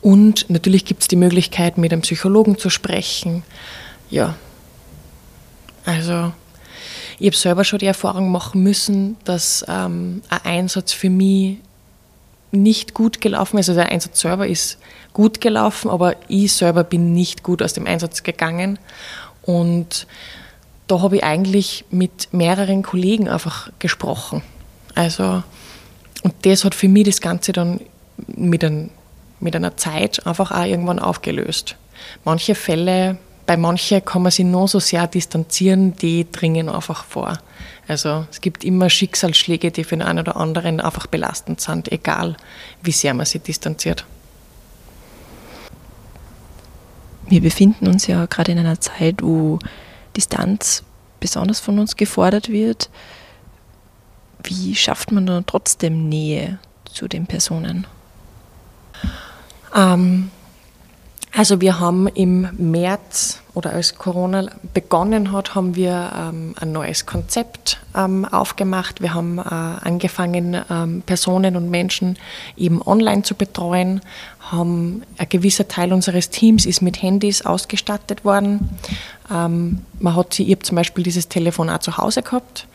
und 0.00 0.48
natürlich 0.48 0.84
gibt 0.84 1.02
es 1.02 1.08
die 1.08 1.16
Möglichkeit, 1.16 1.78
mit 1.78 1.92
einem 1.92 2.02
Psychologen 2.02 2.58
zu 2.58 2.70
sprechen. 2.70 3.42
Ja, 4.08 4.36
also 5.84 6.32
ich 7.18 7.26
habe 7.26 7.36
selber 7.36 7.64
schon 7.64 7.80
die 7.80 7.86
Erfahrung 7.86 8.30
machen 8.30 8.62
müssen, 8.62 9.16
dass 9.24 9.64
ähm, 9.68 10.22
ein 10.28 10.44
Einsatz 10.44 10.92
für 10.92 11.10
mich 11.10 11.58
nicht 12.52 12.94
gut 12.94 13.20
gelaufen 13.20 13.58
ist. 13.58 13.68
Also 13.68 13.80
der 13.80 13.90
Einsatz 13.90 14.20
selber 14.20 14.46
ist 14.46 14.78
gut 15.12 15.40
gelaufen, 15.40 15.90
aber 15.90 16.16
ich 16.28 16.52
selber 16.52 16.84
bin 16.84 17.12
nicht 17.12 17.42
gut 17.42 17.62
aus 17.62 17.72
dem 17.72 17.86
Einsatz 17.86 18.22
gegangen. 18.22 18.78
Und 19.42 20.06
da 20.86 21.00
habe 21.00 21.16
ich 21.16 21.24
eigentlich 21.24 21.84
mit 21.90 22.28
mehreren 22.32 22.82
Kollegen 22.82 23.28
einfach 23.28 23.70
gesprochen. 23.78 24.42
Also, 24.94 25.42
und 26.22 26.34
das 26.42 26.64
hat 26.64 26.74
für 26.74 26.88
mich 26.88 27.04
das 27.04 27.20
Ganze 27.20 27.52
dann 27.52 27.80
mit, 28.26 28.64
ein, 28.64 28.90
mit 29.40 29.54
einer 29.56 29.76
Zeit 29.76 30.26
einfach 30.26 30.50
auch 30.52 30.64
irgendwann 30.64 30.98
aufgelöst. 30.98 31.76
Manche 32.24 32.54
Fälle, 32.54 33.18
bei 33.46 33.56
manchen 33.56 34.04
kann 34.04 34.22
man 34.22 34.32
sich 34.32 34.44
noch 34.44 34.66
so 34.66 34.80
sehr 34.80 35.06
distanzieren, 35.06 35.96
die 35.96 36.30
dringen 36.30 36.68
einfach 36.68 37.04
vor. 37.04 37.38
Also 37.88 38.26
es 38.30 38.40
gibt 38.40 38.64
immer 38.64 38.90
Schicksalsschläge, 38.90 39.70
die 39.70 39.84
für 39.84 39.96
den 39.96 40.02
einen 40.02 40.18
oder 40.18 40.36
anderen 40.36 40.80
einfach 40.80 41.06
belastend 41.06 41.60
sind, 41.60 41.90
egal 41.92 42.36
wie 42.82 42.92
sehr 42.92 43.14
man 43.14 43.26
sich 43.26 43.42
distanziert. 43.42 44.04
Wir 47.28 47.40
befinden 47.40 47.86
uns 47.88 48.06
ja 48.06 48.26
gerade 48.26 48.52
in 48.52 48.58
einer 48.58 48.80
Zeit, 48.80 49.22
wo 49.22 49.58
Distanz 50.16 50.84
besonders 51.20 51.60
von 51.60 51.78
uns 51.78 51.96
gefordert 51.96 52.48
wird. 52.48 52.90
Wie 54.42 54.74
schafft 54.74 55.12
man 55.12 55.26
dann 55.26 55.46
trotzdem 55.46 56.08
Nähe 56.08 56.58
zu 56.92 57.08
den 57.08 57.26
Personen? 57.26 57.86
Ähm, 59.74 60.30
also 61.36 61.60
wir 61.60 61.78
haben 61.78 62.08
im 62.08 62.48
März 62.56 63.42
oder 63.52 63.72
als 63.72 63.96
Corona 63.96 64.50
begonnen 64.72 65.32
hat, 65.32 65.54
haben 65.54 65.76
wir 65.76 66.10
ähm, 66.16 66.54
ein 66.58 66.72
neues 66.72 67.04
Konzept 67.04 67.78
ähm, 67.94 68.24
aufgemacht. 68.24 69.02
Wir 69.02 69.12
haben 69.12 69.38
äh, 69.38 69.42
angefangen, 69.42 70.62
ähm, 70.70 71.02
Personen 71.04 71.56
und 71.56 71.70
Menschen 71.70 72.16
eben 72.56 72.80
online 72.80 73.22
zu 73.22 73.34
betreuen, 73.34 74.00
haben 74.40 75.02
ein 75.18 75.28
gewisser 75.28 75.68
Teil 75.68 75.92
unseres 75.92 76.30
Teams 76.30 76.64
ist 76.64 76.80
mit 76.80 77.02
Handys 77.02 77.44
ausgestattet 77.44 78.24
worden. 78.24 78.70
Ähm, 79.30 79.82
man 80.00 80.16
hat 80.16 80.32
sie, 80.32 80.44
ich 80.44 80.52
habe 80.52 80.62
zum 80.62 80.76
Beispiel 80.76 81.04
dieses 81.04 81.28
Telefon 81.28 81.68
auch 81.68 81.80
zu 81.80 81.98
Hause 81.98 82.22
gehabt, 82.22 82.66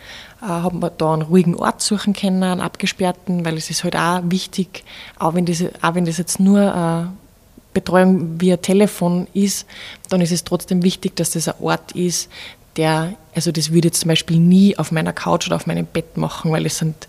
äh, 0.41 0.45
habe 0.45 0.78
mir 0.78 0.91
da 0.91 1.13
einen 1.13 1.24
ruhigen 1.24 1.56
Ort 1.56 1.82
suchen 1.82 2.13
können, 2.13 2.43
einen 2.43 2.62
abgesperrten, 2.62 3.43
weil 3.43 3.58
es 3.58 3.71
ist 3.71 3.84
halt 3.84 3.95
auch 3.95 4.21
wichtig, 4.26 4.84
auch 5.17 5.34
wenn 5.34 5.47
das, 5.47 5.63
auch 5.82 5.95
wenn 5.95 6.06
das 6.06 6.17
jetzt 6.17 6.39
nur 6.39 6.62
äh, 6.62 7.20
Betreuung 7.73 8.39
via 8.39 8.57
Telefon 8.57 9.27
ist, 9.34 9.65
dann 10.10 10.21
ist 10.21 10.31
es 10.31 10.43
trotzdem 10.43 10.84
wichtig, 10.84 11.15
dass 11.15 11.31
das 11.31 11.47
ein 11.47 11.55
Ort 11.62 11.93
ist, 11.93 12.29
der, 12.77 13.13
also 13.36 13.51
das 13.51 13.71
würde 13.71 13.89
ich 13.89 13.93
zum 13.95 14.10
Beispiel 14.10 14.38
nie 14.38 14.77
auf 14.77 14.91
meiner 14.91 15.13
Couch 15.13 15.47
oder 15.47 15.55
auf 15.55 15.67
meinem 15.67 15.86
Bett 15.86 16.17
machen, 16.17 16.51
weil 16.51 16.65
es 16.65 16.77
sind 16.77 17.07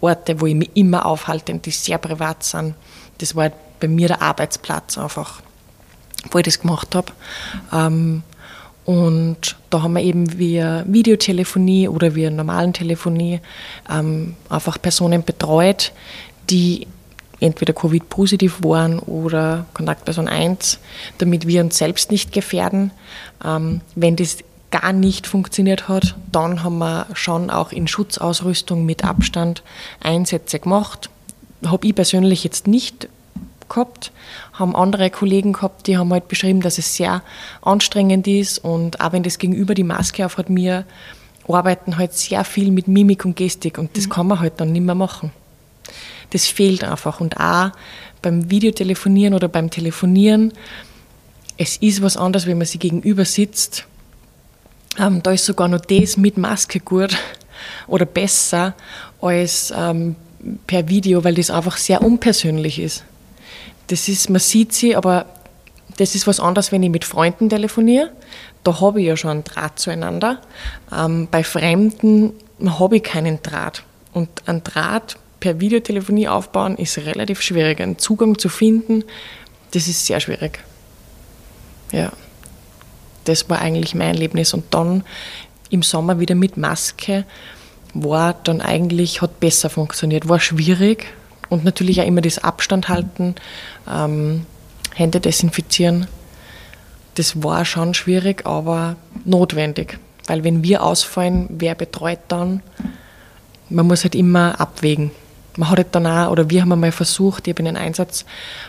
Orte, 0.00 0.40
wo 0.40 0.46
ich 0.46 0.54
mich 0.54 0.70
immer 0.74 1.06
aufhalte 1.06 1.52
und 1.52 1.64
die 1.66 1.70
sehr 1.70 1.98
privat 1.98 2.42
sind. 2.42 2.74
Das 3.18 3.36
war 3.36 3.52
bei 3.80 3.88
mir 3.88 4.08
der 4.08 4.22
Arbeitsplatz 4.22 4.98
einfach, 4.98 5.42
wo 6.30 6.38
ich 6.38 6.44
das 6.44 6.60
gemacht 6.60 6.94
habe. 6.94 7.12
Ähm, 7.72 8.22
und 8.84 9.56
da 9.70 9.82
haben 9.82 9.92
wir 9.92 10.02
eben 10.02 10.38
via 10.38 10.84
Videotelefonie 10.86 11.88
oder 11.88 12.14
via 12.14 12.30
normalen 12.30 12.72
Telefonie 12.72 13.40
ähm, 13.88 14.34
einfach 14.48 14.80
Personen 14.82 15.22
betreut, 15.22 15.92
die 16.50 16.88
entweder 17.42 17.72
Covid-positiv 17.72 18.62
waren 18.62 18.98
oder 18.98 19.66
Kontaktperson 19.74 20.28
1, 20.28 20.78
damit 21.18 21.46
wir 21.46 21.62
uns 21.62 21.78
selbst 21.78 22.10
nicht 22.10 22.32
gefährden. 22.32 22.90
Ähm, 23.44 23.80
wenn 23.94 24.16
das 24.16 24.38
gar 24.70 24.92
nicht 24.92 25.26
funktioniert 25.26 25.88
hat, 25.88 26.16
dann 26.30 26.64
haben 26.64 26.78
wir 26.78 27.06
schon 27.12 27.50
auch 27.50 27.72
in 27.72 27.86
Schutzausrüstung 27.86 28.86
mit 28.86 29.04
Abstand 29.04 29.62
Einsätze 30.00 30.58
gemacht. 30.58 31.10
Habe 31.64 31.86
ich 31.86 31.94
persönlich 31.94 32.42
jetzt 32.42 32.66
nicht 32.66 33.08
gehabt, 33.68 34.12
haben 34.52 34.74
andere 34.74 35.10
Kollegen 35.10 35.52
gehabt, 35.52 35.86
die 35.86 35.96
haben 35.96 36.12
halt 36.12 36.28
beschrieben, 36.28 36.60
dass 36.60 36.78
es 36.78 36.96
sehr 36.96 37.22
anstrengend 37.62 38.26
ist 38.26 38.58
und 38.58 39.00
auch 39.00 39.12
wenn 39.12 39.22
das 39.22 39.38
Gegenüber 39.38 39.74
die 39.74 39.84
Maske 39.84 40.26
aufhat, 40.26 40.50
mir 40.50 40.84
arbeiten 41.48 41.98
halt 41.98 42.12
sehr 42.12 42.44
viel 42.44 42.70
mit 42.70 42.88
Mimik 42.88 43.24
und 43.24 43.36
Gestik 43.36 43.78
und 43.78 43.96
das 43.96 44.06
mhm. 44.06 44.10
kann 44.10 44.26
man 44.26 44.40
halt 44.40 44.54
dann 44.58 44.72
nicht 44.72 44.84
mehr 44.84 44.94
machen. 44.94 45.32
Das 46.32 46.46
fehlt 46.46 46.84
einfach 46.84 47.20
und 47.20 47.38
auch 47.38 47.70
beim 48.20 48.50
Videotelefonieren 48.50 49.34
oder 49.34 49.48
beim 49.48 49.70
Telefonieren, 49.70 50.52
es 51.58 51.76
ist 51.76 52.02
was 52.02 52.16
anderes, 52.16 52.46
wenn 52.46 52.58
man 52.58 52.66
sich 52.66 52.80
gegenüber 52.80 53.24
sitzt 53.24 53.86
ähm, 54.98 55.22
da 55.22 55.32
ist 55.32 55.46
sogar 55.46 55.68
noch 55.68 55.80
das 55.80 56.16
mit 56.16 56.36
Maske 56.36 56.80
gut 56.80 57.16
oder 57.86 58.04
besser 58.04 58.74
als 59.20 59.72
ähm, 59.76 60.16
per 60.66 60.88
Video, 60.88 61.24
weil 61.24 61.34
das 61.34 61.50
einfach 61.50 61.76
sehr 61.76 62.02
unpersönlich 62.02 62.78
ist. 62.78 63.04
Das 63.86 64.08
ist, 64.08 64.28
man 64.30 64.40
sieht 64.40 64.72
sie, 64.72 64.96
aber 64.96 65.26
das 65.96 66.14
ist 66.14 66.26
was 66.26 66.40
anderes, 66.40 66.72
wenn 66.72 66.82
ich 66.82 66.90
mit 66.90 67.04
Freunden 67.04 67.48
telefoniere. 67.48 68.10
Da 68.64 68.80
habe 68.80 69.00
ich 69.00 69.06
ja 69.06 69.16
schon 69.16 69.30
einen 69.30 69.44
Draht 69.44 69.78
zueinander. 69.78 70.40
Ähm, 70.92 71.28
bei 71.30 71.44
Fremden 71.44 72.32
habe 72.64 72.96
ich 72.96 73.02
keinen 73.02 73.42
Draht. 73.42 73.82
Und 74.12 74.28
einen 74.46 74.62
Draht 74.62 75.16
per 75.42 75.60
Videotelefonie 75.60 76.28
aufbauen 76.28 76.76
ist 76.76 76.96
relativ 76.98 77.42
schwierig. 77.42 77.80
Einen 77.80 77.98
Zugang 77.98 78.38
zu 78.38 78.48
finden, 78.48 79.04
das 79.72 79.88
ist 79.88 80.06
sehr 80.06 80.20
schwierig. 80.20 80.60
Ja 81.92 82.12
das 83.24 83.48
war 83.48 83.60
eigentlich 83.60 83.94
mein 83.94 84.08
Erlebnis. 84.08 84.54
Und 84.54 84.72
dann 84.74 85.04
im 85.70 85.82
Sommer 85.82 86.20
wieder 86.20 86.34
mit 86.34 86.56
Maske 86.56 87.24
war 87.94 88.34
dann 88.44 88.60
eigentlich, 88.60 89.22
hat 89.22 89.40
besser 89.40 89.70
funktioniert. 89.70 90.28
War 90.28 90.40
schwierig 90.40 91.06
und 91.48 91.64
natürlich 91.64 92.00
auch 92.00 92.06
immer 92.06 92.20
das 92.20 92.38
Abstand 92.38 92.88
halten, 92.88 93.34
ähm, 93.90 94.46
Hände 94.94 95.20
desinfizieren. 95.20 96.06
Das 97.14 97.42
war 97.42 97.64
schon 97.64 97.94
schwierig, 97.94 98.46
aber 98.46 98.96
notwendig. 99.24 99.98
Weil 100.26 100.44
wenn 100.44 100.62
wir 100.62 100.82
ausfallen, 100.82 101.46
wer 101.50 101.74
betreut 101.74 102.20
dann? 102.28 102.62
Man 103.68 103.86
muss 103.86 104.04
halt 104.04 104.14
immer 104.14 104.60
abwägen 104.60 105.10
man 105.56 105.70
hat 105.70 105.78
halt 105.78 105.94
dann 105.94 106.06
auch, 106.06 106.30
oder 106.30 106.50
wir 106.50 106.62
haben 106.62 106.72
einmal 106.72 106.92
versucht, 106.92 107.46
ich 107.46 107.52
habe 107.52 107.60
in 107.60 107.66
den 107.66 107.76
Einsatz, 107.76 108.24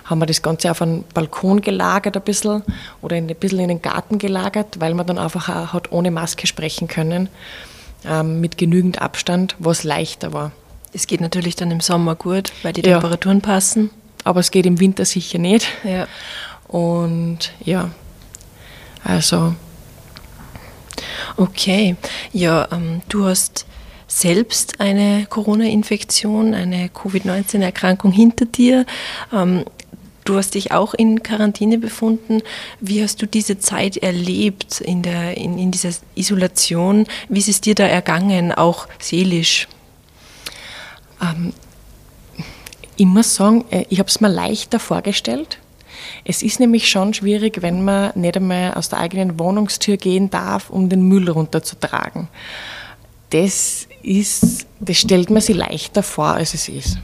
haben 0.05 0.19
wir 0.19 0.25
das 0.25 0.41
Ganze 0.41 0.71
auf 0.71 0.81
einen 0.81 1.03
Balkon 1.13 1.61
gelagert 1.61 2.17
ein 2.17 2.23
bisschen 2.23 2.63
oder 3.01 3.15
ein 3.15 3.27
bisschen 3.27 3.59
in 3.59 3.69
den 3.69 3.81
Garten 3.81 4.17
gelagert, 4.17 4.79
weil 4.79 4.93
man 4.93 5.07
dann 5.07 5.17
einfach 5.17 5.49
auch 5.49 5.73
hat 5.73 5.91
ohne 5.91 6.11
Maske 6.11 6.47
sprechen 6.47 6.87
können, 6.87 7.29
ähm, 8.05 8.41
mit 8.41 8.57
genügend 8.57 9.01
Abstand, 9.01 9.55
was 9.59 9.83
leichter 9.83 10.33
war. 10.33 10.51
Es 10.93 11.07
geht 11.07 11.21
natürlich 11.21 11.55
dann 11.55 11.71
im 11.71 11.79
Sommer 11.79 12.15
gut, 12.15 12.51
weil 12.61 12.73
die 12.73 12.81
Temperaturen 12.81 13.39
ja. 13.39 13.45
passen. 13.45 13.89
Aber 14.23 14.39
es 14.39 14.51
geht 14.51 14.65
im 14.65 14.79
Winter 14.79 15.05
sicher 15.05 15.39
nicht. 15.39 15.67
Ja. 15.83 16.07
Und 16.67 17.51
ja, 17.63 17.89
also. 19.03 19.55
Okay, 21.35 21.95
ja, 22.31 22.67
ähm, 22.71 23.01
du 23.09 23.25
hast 23.25 23.65
selbst 24.07 24.79
eine 24.79 25.25
Corona-Infektion, 25.29 26.53
eine 26.53 26.89
Covid-19-Erkrankung 26.89 28.11
hinter 28.11 28.45
dir. 28.45 28.85
Ähm, 29.31 29.65
du 30.25 30.37
hast 30.37 30.55
dich 30.55 30.71
auch 30.71 30.93
in 30.93 31.23
Quarantäne 31.23 31.77
befunden. 31.77 32.41
Wie 32.79 33.01
hast 33.01 33.21
du 33.21 33.25
diese 33.27 33.59
Zeit 33.59 33.97
erlebt 33.97 34.81
in, 34.81 35.01
der, 35.01 35.37
in, 35.37 35.57
in 35.57 35.71
dieser 35.71 35.91
Isolation? 36.15 37.05
Wie 37.29 37.39
ist 37.39 37.49
es 37.49 37.61
dir 37.61 37.75
da 37.75 37.85
ergangen, 37.85 38.51
auch 38.51 38.87
seelisch? 38.99 39.67
Ähm, 41.21 41.53
ich 42.95 43.05
muss 43.05 43.35
sagen, 43.35 43.65
äh, 43.71 43.85
ich 43.89 43.99
habe 43.99 44.09
es 44.09 44.21
mir 44.21 44.29
leichter 44.29 44.79
vorgestellt. 44.79 45.57
Es 46.25 46.43
ist 46.43 46.59
nämlich 46.59 46.89
schon 46.89 47.13
schwierig, 47.13 47.61
wenn 47.61 47.83
man 47.83 48.11
nicht 48.15 48.37
einmal 48.37 48.73
aus 48.73 48.89
der 48.89 48.99
eigenen 48.99 49.39
Wohnungstür 49.39 49.97
gehen 49.97 50.29
darf, 50.29 50.69
um 50.69 50.89
den 50.89 51.07
Müll 51.07 51.29
runterzutragen. 51.29 52.27
Das 53.29 53.87
ist, 54.03 54.67
das 54.79 54.97
stellt 54.97 55.29
man 55.29 55.41
sich 55.41 55.55
leichter 55.55 56.03
vor, 56.03 56.33
als 56.33 56.53
es 56.53 56.69
ist. 56.69 56.97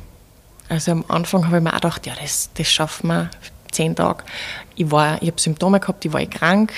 Also 0.68 0.92
am 0.92 1.06
Anfang 1.08 1.48
habe 1.48 1.58
ich 1.58 1.64
mir 1.64 1.72
auch 1.72 1.82
gedacht, 1.82 2.06
ja, 2.06 2.14
das, 2.22 2.50
das 2.54 2.68
schaffen 2.68 3.08
wir 3.08 3.32
zehn 3.72 3.96
Tage. 3.96 4.24
Ich, 4.76 4.86
ich 4.86 4.92
habe 4.92 5.34
Symptome 5.38 5.80
gehabt, 5.80 6.06
ich 6.06 6.14
war 6.14 6.24
krank. 6.26 6.74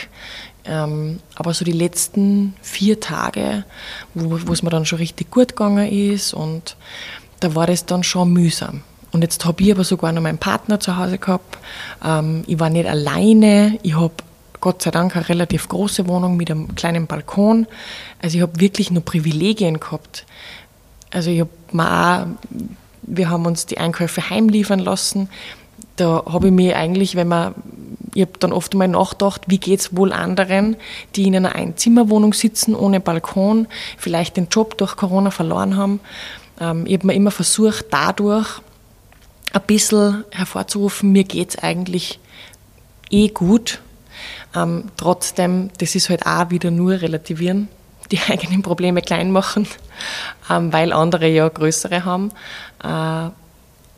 Ähm, 0.64 1.20
aber 1.36 1.54
so 1.54 1.66
die 1.66 1.72
letzten 1.72 2.54
vier 2.62 3.00
Tage, 3.00 3.66
wo, 4.14 4.40
wo 4.46 4.54
es 4.54 4.62
mir 4.62 4.70
dann 4.70 4.86
schon 4.86 5.00
richtig 5.00 5.32
gut 5.32 5.50
gegangen 5.50 5.92
ist 5.92 6.36
und 6.36 6.78
da 7.40 7.56
war 7.56 7.66
das 7.66 7.88
dann 7.88 8.04
schon 8.04 8.32
mühsam. 8.32 8.84
Und 9.12 9.24
jetzt 9.24 9.44
habe 9.44 9.64
ich 9.64 9.72
aber 9.72 9.84
sogar 9.84 10.12
noch 10.12 10.22
meinen 10.22 10.38
Partner 10.38 10.80
zu 10.80 10.98
Hause 10.98 11.18
gehabt. 11.18 11.58
Ähm, 12.06 12.44
ich 12.48 12.60
war 12.60 12.70
nicht 12.70 12.88
alleine. 12.88 13.80
Ich 13.82 13.96
habe 13.96 14.14
Gott 14.62 14.84
sei 14.84 14.92
Dank 14.92 15.16
eine 15.16 15.28
relativ 15.28 15.68
große 15.68 16.08
Wohnung 16.08 16.38
mit 16.38 16.52
einem 16.52 16.76
kleinen 16.76 17.08
Balkon. 17.08 17.68
Also 18.22 18.38
ich 18.38 18.44
habe 18.44 18.60
wirklich 18.60 18.92
nur 18.92 19.04
Privilegien 19.04 19.80
gehabt. 19.80 20.26
Also 21.10 21.32
ich 21.32 21.42
habe 21.42 21.50
auch, 21.74 22.28
wir 23.02 23.30
haben 23.30 23.46
uns 23.48 23.66
die 23.66 23.80
Einkäufe 23.80 24.30
heimliefern 24.30 24.80
lassen. 24.80 25.30
Da 25.96 26.24
habe 26.28 26.48
ich 26.48 26.54
mir 26.54 26.78
eigentlich, 26.78 27.16
wenn 27.16 27.28
man, 27.28 27.56
ich 28.14 28.22
habe 28.22 28.34
dann 28.40 28.54
oft 28.54 28.76
mal 28.76 28.88
nachgedacht, 28.88 29.42
wie 29.48 29.58
geht 29.58 29.80
es 29.80 29.98
wohl 29.98 30.14
anderen, 30.14 30.78
die 31.16 31.24
in 31.24 31.36
einer 31.36 31.56
Einzimmerwohnung 31.56 32.34
sitzen, 32.34 32.76
ohne 32.76 33.00
Balkon, 33.00 33.68
vielleicht 33.98 34.38
den 34.38 34.48
Job 34.50 34.78
durch 34.78 34.96
Corona 34.96 35.32
verloren 35.32 35.76
haben. 35.76 36.00
Ähm, 36.60 36.86
ich 36.86 36.94
habe 36.94 37.08
mir 37.08 37.14
immer 37.14 37.32
versucht, 37.32 37.86
dadurch 37.90 38.62
ein 39.54 39.62
bisschen 39.66 40.24
hervorzurufen, 40.30 41.12
mir 41.12 41.24
geht 41.24 41.50
es 41.50 41.58
eigentlich 41.58 42.20
eh 43.10 43.30
gut 43.30 43.82
ähm, 44.56 44.86
trotzdem, 44.98 45.70
das 45.78 45.96
ist 45.96 46.10
halt 46.10 46.26
auch 46.26 46.50
wieder 46.50 46.72
nur 46.72 47.02
relativieren, 47.02 47.68
die 48.12 48.20
eigenen 48.30 48.62
Probleme 48.62 49.02
klein 49.02 49.32
machen, 49.32 49.68
ähm, 50.50 50.74
weil 50.74 50.94
andere 50.94 51.28
ja 51.28 51.48
größere 51.48 52.06
haben. 52.06 52.32
Äh, 52.84 53.30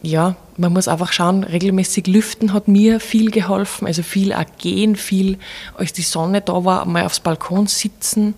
ja, 0.05 0.35
man 0.57 0.73
muss 0.73 0.89
einfach 0.89 1.13
schauen, 1.13 1.45
regelmäßig 1.45 2.07
lüften 2.07 2.51
hat 2.51 2.67
mir 2.67 2.99
viel 2.99 3.31
geholfen, 3.31 3.87
also 3.87 4.03
viel 4.03 4.33
auch 4.33 4.43
gehen, 4.57 4.97
viel, 4.97 5.39
als 5.77 5.93
die 5.93 6.01
Sonne 6.01 6.41
da 6.41 6.65
war, 6.65 6.85
mal 6.85 7.05
aufs 7.05 7.21
Balkon 7.21 7.67
sitzen 7.67 8.33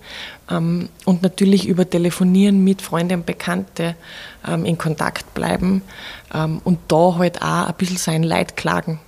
ähm, 0.49 0.89
und 1.05 1.23
natürlich 1.23 1.67
über 1.67 1.89
Telefonieren 1.89 2.63
mit 2.63 2.83
Freunden 2.83 3.21
und 3.21 3.25
Bekannten 3.25 3.95
ähm, 4.47 4.63
in 4.63 4.77
Kontakt 4.77 5.33
bleiben 5.33 5.81
ähm, 6.35 6.61
und 6.63 6.79
da 6.87 7.15
halt 7.17 7.41
auch 7.41 7.65
ein 7.65 7.73
bisschen 7.79 7.97
sein 7.97 8.21
Leid 8.21 8.55
klagen 8.55 8.99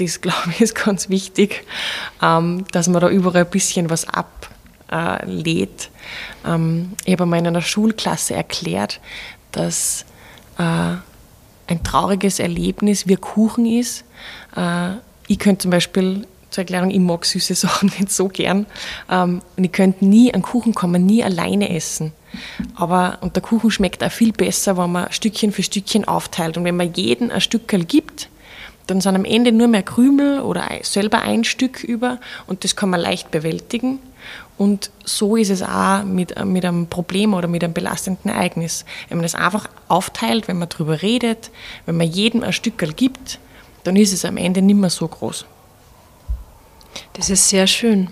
das, 0.00 0.20
glaube 0.20 0.50
ich, 0.50 0.60
ist 0.60 0.74
ganz 0.74 1.08
wichtig, 1.08 1.64
ähm, 2.22 2.64
dass 2.72 2.88
man 2.88 3.00
da 3.00 3.08
überall 3.08 3.44
ein 3.44 3.50
bisschen 3.50 3.90
was 3.90 4.06
ablädt. 4.08 5.90
Ähm, 6.46 6.92
ich 7.04 7.12
habe 7.12 7.24
einmal 7.24 7.38
in 7.38 7.46
einer 7.46 7.62
Schulklasse 7.62 8.34
erklärt, 8.34 9.00
dass 9.52 10.04
äh, 10.58 10.62
ein 11.70 11.84
trauriges 11.84 12.38
Erlebnis 12.38 13.06
wie 13.06 13.16
Kuchen 13.16 13.66
ist. 13.66 14.04
Äh, 14.56 14.92
ich 15.28 15.38
könnte 15.38 15.62
zum 15.62 15.70
Beispiel 15.70 16.26
zur 16.50 16.62
Erklärung, 16.62 16.90
ich 16.90 16.98
mag 16.98 17.24
süße 17.24 17.54
Sachen 17.66 17.92
nicht 17.98 18.10
so 18.10 18.28
gern. 18.28 18.66
Ähm, 19.10 19.42
und 19.56 19.64
ich 19.64 19.72
könnte 19.72 20.04
nie 20.04 20.32
einen 20.32 20.42
Kuchen 20.42 20.74
kommen, 20.74 21.06
nie 21.06 21.22
alleine 21.22 21.74
essen. 21.74 22.12
Aber, 22.74 23.18
und 23.22 23.34
der 23.36 23.42
Kuchen 23.42 23.70
schmeckt 23.70 24.04
auch 24.04 24.12
viel 24.12 24.32
besser, 24.32 24.76
wenn 24.76 24.92
man 24.92 25.12
Stückchen 25.12 25.52
für 25.52 25.62
Stückchen 25.62 26.06
aufteilt. 26.06 26.56
Und 26.56 26.64
wenn 26.64 26.76
man 26.76 26.92
jeden 26.92 27.30
ein 27.30 27.40
Stückchen 27.40 27.86
gibt, 27.86 28.28
dann 28.90 29.00
sind 29.00 29.14
am 29.14 29.24
Ende 29.24 29.52
nur 29.52 29.68
mehr 29.68 29.82
Krümel 29.82 30.40
oder 30.40 30.68
selber 30.82 31.22
ein 31.22 31.44
Stück 31.44 31.84
über 31.84 32.18
und 32.46 32.64
das 32.64 32.76
kann 32.76 32.90
man 32.90 33.00
leicht 33.00 33.30
bewältigen. 33.30 34.00
Und 34.58 34.90
so 35.04 35.36
ist 35.36 35.48
es 35.48 35.62
auch 35.62 36.04
mit, 36.04 36.44
mit 36.44 36.64
einem 36.66 36.86
Problem 36.86 37.32
oder 37.32 37.48
mit 37.48 37.64
einem 37.64 37.72
belastenden 37.72 38.30
Ereignis. 38.30 38.84
Wenn 39.08 39.16
man 39.16 39.22
das 39.22 39.34
einfach 39.34 39.68
aufteilt, 39.88 40.48
wenn 40.48 40.58
man 40.58 40.68
darüber 40.68 41.00
redet, 41.00 41.50
wenn 41.86 41.96
man 41.96 42.08
jedem 42.08 42.42
ein 42.42 42.52
Stückel 42.52 42.92
gibt, 42.92 43.38
dann 43.84 43.96
ist 43.96 44.12
es 44.12 44.26
am 44.26 44.36
Ende 44.36 44.60
nicht 44.60 44.76
mehr 44.76 44.90
so 44.90 45.08
groß. 45.08 45.46
Das 47.14 47.30
ist 47.30 47.48
sehr 47.48 47.66
schön. 47.66 48.08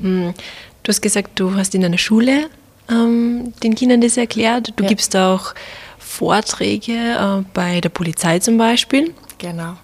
Hm, 0.00 0.34
du 0.82 0.88
hast 0.88 1.00
gesagt, 1.00 1.38
du 1.40 1.54
hast 1.54 1.74
in 1.74 1.84
einer 1.84 1.98
Schule 1.98 2.50
ähm, 2.90 3.54
den 3.62 3.74
Kindern 3.74 4.00
das 4.00 4.16
erklärt. 4.16 4.72
Du 4.76 4.82
ja. 4.82 4.88
gibst 4.88 5.16
auch 5.16 5.54
Vorträge 5.98 6.92
äh, 6.92 7.44
bei 7.54 7.80
der 7.80 7.90
Polizei 7.90 8.38
zum 8.40 8.58
Beispiel. 8.58 9.14
Genau. 9.38 9.74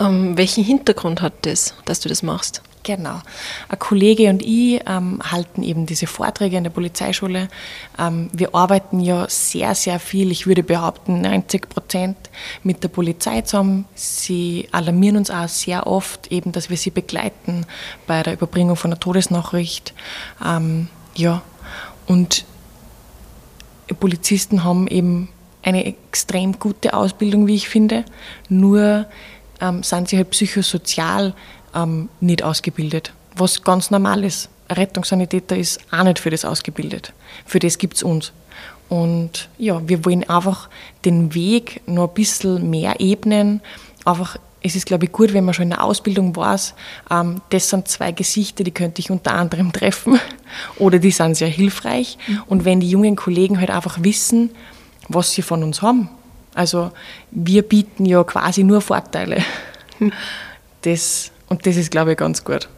Ähm, 0.00 0.36
welchen 0.36 0.64
Hintergrund 0.64 1.22
hat 1.22 1.34
das, 1.42 1.74
dass 1.84 2.00
du 2.00 2.08
das 2.08 2.22
machst? 2.22 2.62
Genau. 2.84 3.20
Ein 3.68 3.78
Kollege 3.78 4.30
und 4.30 4.42
ich 4.42 4.80
ähm, 4.86 5.20
halten 5.22 5.62
eben 5.62 5.84
diese 5.84 6.06
Vorträge 6.06 6.56
in 6.56 6.64
der 6.64 6.70
Polizeischule. 6.70 7.48
Ähm, 7.98 8.30
wir 8.32 8.54
arbeiten 8.54 9.00
ja 9.00 9.26
sehr, 9.28 9.74
sehr 9.74 10.00
viel, 10.00 10.30
ich 10.30 10.46
würde 10.46 10.62
behaupten 10.62 11.20
90 11.20 11.68
Prozent 11.68 12.16
mit 12.62 12.82
der 12.82 12.88
Polizei 12.88 13.42
zusammen. 13.42 13.84
Sie 13.94 14.68
alarmieren 14.72 15.18
uns 15.18 15.30
auch 15.30 15.48
sehr 15.48 15.86
oft, 15.86 16.32
eben, 16.32 16.52
dass 16.52 16.70
wir 16.70 16.78
sie 16.78 16.90
begleiten 16.90 17.66
bei 18.06 18.22
der 18.22 18.32
Überbringung 18.32 18.76
von 18.76 18.90
der 18.90 19.00
Todesnachricht. 19.00 19.92
Ähm, 20.42 20.88
ja, 21.14 21.42
und 22.06 22.46
Polizisten 24.00 24.64
haben 24.64 24.86
eben 24.86 25.28
eine 25.68 25.84
extrem 25.84 26.58
gute 26.58 26.94
Ausbildung, 26.94 27.46
wie 27.46 27.54
ich 27.54 27.68
finde. 27.68 28.04
Nur 28.48 29.06
ähm, 29.60 29.82
sind 29.82 30.08
sie 30.08 30.16
halt 30.16 30.30
psychosozial 30.30 31.34
ähm, 31.74 32.08
nicht 32.20 32.42
ausgebildet, 32.42 33.12
was 33.36 33.62
ganz 33.62 33.90
normal 33.90 34.24
ist. 34.24 34.48
Ein 34.68 34.76
Rettungssanitäter 34.76 35.56
ist 35.56 35.80
auch 35.90 36.04
nicht 36.04 36.18
für 36.18 36.30
das 36.30 36.44
ausgebildet. 36.44 37.12
Für 37.44 37.58
das 37.58 37.78
gibt 37.78 37.96
es 37.96 38.02
uns. 38.02 38.32
Und 38.88 39.50
ja, 39.58 39.86
wir 39.86 40.04
wollen 40.04 40.28
einfach 40.28 40.70
den 41.04 41.34
Weg 41.34 41.82
noch 41.86 42.08
ein 42.08 42.14
bisschen 42.14 42.70
mehr 42.70 42.96
ebnen. 43.00 43.60
Einfach, 44.06 44.38
es 44.62 44.74
ist, 44.74 44.86
glaube 44.86 45.04
ich, 45.04 45.12
gut, 45.12 45.34
wenn 45.34 45.44
man 45.44 45.52
schon 45.52 45.64
in 45.64 45.70
der 45.70 45.84
Ausbildung 45.84 46.34
weiß, 46.34 46.74
ähm, 47.10 47.42
das 47.50 47.68
sind 47.68 47.88
zwei 47.88 48.12
Gesichter, 48.12 48.64
die 48.64 48.70
könnte 48.70 49.00
ich 49.00 49.10
unter 49.10 49.34
anderem 49.34 49.72
treffen 49.72 50.18
oder 50.78 50.98
die 50.98 51.10
sind 51.10 51.36
sehr 51.36 51.48
hilfreich. 51.48 52.16
Mhm. 52.26 52.42
Und 52.46 52.64
wenn 52.64 52.80
die 52.80 52.88
jungen 52.88 53.16
Kollegen 53.16 53.60
halt 53.60 53.70
einfach 53.70 53.98
wissen, 54.02 54.50
was 55.08 55.32
sie 55.32 55.42
von 55.42 55.62
uns 55.62 55.82
haben. 55.82 56.08
Also 56.54 56.90
wir 57.30 57.62
bieten 57.62 58.04
ja 58.04 58.24
quasi 58.24 58.64
nur 58.64 58.80
Vorteile. 58.80 59.42
Das 60.82 61.32
und 61.48 61.66
das 61.66 61.76
ist, 61.76 61.90
glaube 61.90 62.12
ich, 62.12 62.18
ganz 62.18 62.44
gut. 62.44 62.68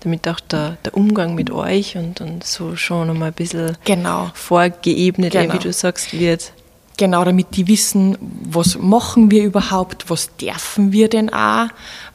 Damit 0.00 0.26
auch 0.26 0.40
der, 0.40 0.78
der 0.84 0.96
Umgang 0.96 1.34
mit 1.34 1.50
euch 1.50 1.96
und, 1.96 2.20
und 2.20 2.44
so 2.44 2.76
schon 2.76 3.10
einmal 3.10 3.28
ein 3.28 3.34
bisschen 3.34 3.76
genau. 3.84 4.30
vorgeebnet, 4.34 5.32
genau. 5.32 5.54
wie 5.54 5.58
du 5.58 5.72
sagst, 5.72 6.18
wird. 6.18 6.52
Genau, 6.96 7.24
damit 7.24 7.56
die 7.56 7.68
wissen, 7.68 8.18
was 8.44 8.78
machen 8.78 9.30
wir 9.30 9.44
überhaupt, 9.44 10.10
was 10.10 10.36
dürfen 10.36 10.92
wir 10.92 11.08
denn 11.08 11.32
auch. 11.32 11.68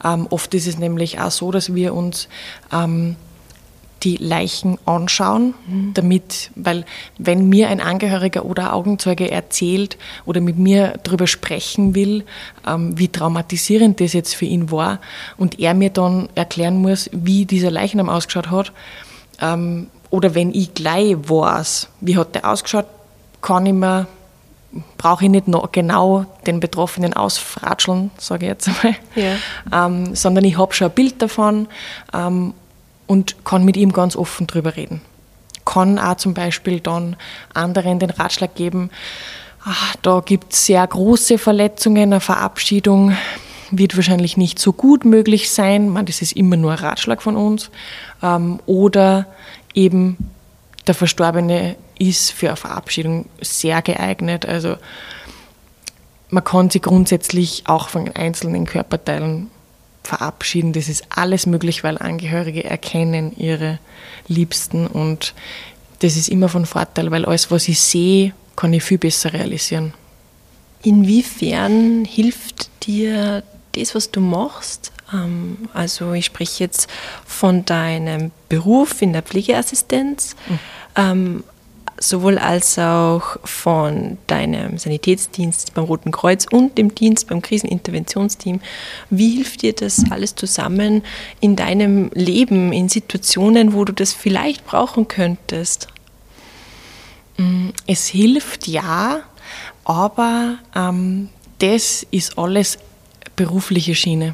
Ähm, 0.03 0.27
oft 0.29 0.53
ist 0.53 0.67
es 0.67 0.77
nämlich 0.77 1.19
auch 1.19 1.31
so, 1.31 1.51
dass 1.51 1.73
wir 1.73 1.93
uns 1.93 2.27
ähm, 2.71 3.15
die 4.03 4.17
Leichen 4.17 4.77
anschauen, 4.85 5.53
mhm. 5.67 5.93
damit, 5.93 6.51
weil 6.55 6.85
wenn 7.17 7.49
mir 7.49 7.69
ein 7.69 7.81
Angehöriger 7.81 8.45
oder 8.45 8.73
Augenzeuge 8.73 9.31
erzählt 9.31 9.97
oder 10.25 10.41
mit 10.41 10.57
mir 10.57 10.99
darüber 11.03 11.27
sprechen 11.27 11.95
will, 11.95 12.25
ähm, 12.65 12.97
wie 12.97 13.07
traumatisierend 13.07 13.99
das 13.99 14.13
jetzt 14.13 14.35
für 14.35 14.45
ihn 14.45 14.71
war 14.71 14.99
und 15.37 15.59
er 15.59 15.73
mir 15.73 15.89
dann 15.89 16.29
erklären 16.35 16.81
muss, 16.81 17.09
wie 17.13 17.45
dieser 17.45 17.71
Leichnam 17.71 18.09
ausgeschaut 18.09 18.51
hat, 18.51 18.71
ähm, 19.41 19.87
oder 20.09 20.35
wenn 20.35 20.53
ich 20.53 20.73
gleich 20.73 21.15
weiß, 21.17 21.89
wie 22.01 22.17
hat 22.17 22.35
der 22.35 22.49
ausgeschaut, 22.49 22.85
kann 23.41 23.65
ich 23.65 23.73
mir 23.73 24.07
brauche 24.97 25.25
ich 25.25 25.31
nicht 25.31 25.47
noch 25.47 25.71
genau 25.71 26.25
den 26.45 26.59
Betroffenen 26.59 27.13
ausfratscheln, 27.13 28.11
sage 28.17 28.45
ich 28.45 28.49
jetzt 28.49 28.67
einmal, 28.67 28.95
ja. 29.15 29.85
ähm, 29.85 30.15
sondern 30.15 30.43
ich 30.43 30.57
habe 30.57 30.73
schon 30.73 30.89
ein 30.89 30.93
Bild 30.93 31.21
davon 31.21 31.67
ähm, 32.13 32.53
und 33.07 33.43
kann 33.45 33.65
mit 33.65 33.77
ihm 33.77 33.93
ganz 33.93 34.15
offen 34.15 34.47
drüber 34.47 34.75
reden. 34.75 35.01
Kann 35.65 35.97
auch 35.99 36.17
zum 36.17 36.33
Beispiel 36.33 36.79
dann 36.79 37.15
anderen 37.53 37.99
den 37.99 38.09
Ratschlag 38.09 38.55
geben, 38.55 38.89
ach, 39.63 39.95
da 40.01 40.21
gibt 40.21 40.53
es 40.53 40.65
sehr 40.65 40.85
große 40.85 41.37
Verletzungen, 41.37 42.13
eine 42.13 42.19
Verabschiedung 42.19 43.17
wird 43.71 43.97
wahrscheinlich 43.97 44.37
nicht 44.37 44.59
so 44.59 44.71
gut 44.71 45.03
möglich 45.03 45.51
sein. 45.51 45.89
Man, 45.89 46.05
das 46.05 46.21
ist 46.21 46.33
immer 46.33 46.55
nur 46.55 46.71
ein 46.71 46.79
Ratschlag 46.79 47.21
von 47.21 47.35
uns. 47.35 47.69
Ähm, 48.23 48.59
oder 48.65 49.25
eben 49.73 50.17
der 50.87 50.95
Verstorbene 50.95 51.75
ist 51.99 52.31
für 52.31 52.47
eine 52.47 52.55
Verabschiedung 52.55 53.25
sehr 53.41 53.81
geeignet. 53.81 54.45
Also 54.45 54.77
man 56.29 56.43
kann 56.43 56.69
sich 56.69 56.81
grundsätzlich 56.81 57.63
auch 57.67 57.89
von 57.89 58.09
einzelnen 58.15 58.65
Körperteilen 58.65 59.49
verabschieden. 60.07 60.73
Das 60.73 60.89
ist 60.89 61.05
alles 61.09 61.45
möglich, 61.45 61.83
weil 61.83 61.97
Angehörige 61.97 62.63
erkennen 62.63 63.35
ihre 63.37 63.79
Liebsten 64.27 64.87
und 64.87 65.33
das 65.99 66.15
ist 66.15 66.29
immer 66.29 66.49
von 66.49 66.65
Vorteil, 66.65 67.11
weil 67.11 67.25
alles, 67.25 67.49
was 67.51 67.67
ich 67.67 67.79
sehe, 67.79 68.33
kann 68.55 68.73
ich 68.73 68.83
viel 68.83 68.97
besser 68.97 69.33
realisieren. 69.33 69.93
Inwiefern 70.83 72.05
hilft 72.05 72.69
dir 72.85 73.43
das, 73.73 73.95
was 73.95 74.11
du 74.11 74.21
machst? 74.21 74.91
Ähm, 75.11 75.69
also 75.73 76.13
ich 76.13 76.25
spreche 76.25 76.63
jetzt 76.63 76.87
von 77.25 77.65
deinem 77.65 78.31
Beruf 78.47 79.01
in 79.01 79.13
der 79.13 79.23
Pflegeassistenz. 79.23 80.35
Mhm 80.47 81.43
sowohl 81.99 82.37
als 82.37 82.77
auch 82.77 83.37
von 83.43 84.17
deinem 84.27 84.77
Sanitätsdienst 84.77 85.73
beim 85.73 85.85
Roten 85.85 86.11
Kreuz 86.11 86.45
und 86.49 86.77
dem 86.77 86.93
Dienst 86.93 87.27
beim 87.27 87.41
Kriseninterventionsteam. 87.41 88.61
Wie 89.09 89.35
hilft 89.35 89.61
dir 89.61 89.73
das 89.73 90.03
alles 90.11 90.35
zusammen 90.35 91.03
in 91.39 91.55
deinem 91.55 92.11
Leben, 92.13 92.71
in 92.71 92.89
Situationen, 92.89 93.73
wo 93.73 93.85
du 93.85 93.93
das 93.93 94.13
vielleicht 94.13 94.65
brauchen 94.65 95.07
könntest? 95.07 95.87
Mm, 97.37 97.69
es 97.87 98.07
hilft 98.07 98.67
ja, 98.67 99.21
aber 99.83 100.57
ähm, 100.75 101.29
das 101.59 102.05
ist 102.11 102.37
alles 102.37 102.77
berufliche 103.35 103.95
Schiene. 103.95 104.33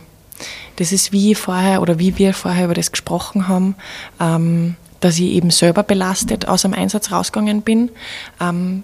Das 0.78 0.92
ist 0.92 1.12
wie 1.12 1.36
vorher 1.36 1.82
oder 1.82 2.00
wie 2.00 2.18
wir 2.18 2.34
vorher 2.34 2.66
über 2.66 2.74
das 2.74 2.92
gesprochen 2.92 3.48
haben. 3.48 3.76
Ähm, 4.20 4.76
dass 5.04 5.20
ich 5.20 5.32
eben 5.32 5.50
selber 5.50 5.84
belastet 5.84 6.48
aus 6.48 6.62
dem 6.62 6.74
Einsatz 6.74 7.12
rausgegangen 7.12 7.62
bin. 7.62 7.90
Ähm, 8.40 8.84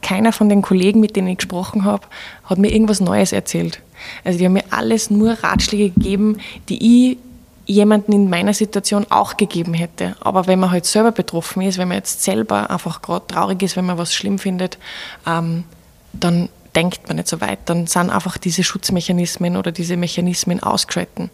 keiner 0.00 0.32
von 0.32 0.48
den 0.48 0.62
Kollegen, 0.62 1.00
mit 1.00 1.14
denen 1.14 1.28
ich 1.28 1.38
gesprochen 1.38 1.84
habe, 1.84 2.06
hat 2.44 2.58
mir 2.58 2.72
irgendwas 2.72 3.00
Neues 3.00 3.32
erzählt. 3.32 3.80
Also 4.24 4.38
die 4.38 4.44
haben 4.44 4.54
mir 4.54 4.64
alles 4.70 5.10
nur 5.10 5.32
Ratschläge 5.32 5.90
gegeben, 5.90 6.38
die 6.68 7.10
ich 7.10 7.18
jemanden 7.66 8.12
in 8.12 8.30
meiner 8.30 8.54
Situation 8.54 9.06
auch 9.10 9.36
gegeben 9.36 9.74
hätte. 9.74 10.16
Aber 10.20 10.46
wenn 10.46 10.58
man 10.58 10.70
halt 10.70 10.86
selber 10.86 11.12
betroffen 11.12 11.62
ist, 11.62 11.78
wenn 11.78 11.88
man 11.88 11.98
jetzt 11.98 12.22
selber 12.22 12.70
einfach 12.70 13.02
gerade 13.02 13.26
traurig 13.26 13.62
ist, 13.62 13.76
wenn 13.76 13.84
man 13.84 13.98
was 13.98 14.14
schlimm 14.14 14.38
findet, 14.38 14.78
ähm, 15.26 15.64
dann 16.12 16.48
denkt 16.74 17.06
man 17.08 17.16
nicht 17.16 17.28
so 17.28 17.40
weit. 17.40 17.60
Dann 17.66 17.86
sind 17.86 18.10
einfach 18.10 18.38
diese 18.38 18.64
Schutzmechanismen 18.64 19.56
oder 19.56 19.70
diese 19.70 19.96
Mechanismen 19.96 20.62
ausgeschalten. 20.62 21.30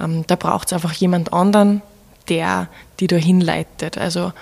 Ähm, 0.00 0.24
da 0.26 0.36
braucht 0.36 0.68
es 0.68 0.72
einfach 0.74 0.92
jemand 0.92 1.32
anderen, 1.32 1.82
der, 2.28 2.68
die 3.00 3.06
da 3.06 3.16
hinleitet. 3.16 3.98
Also 3.98 4.32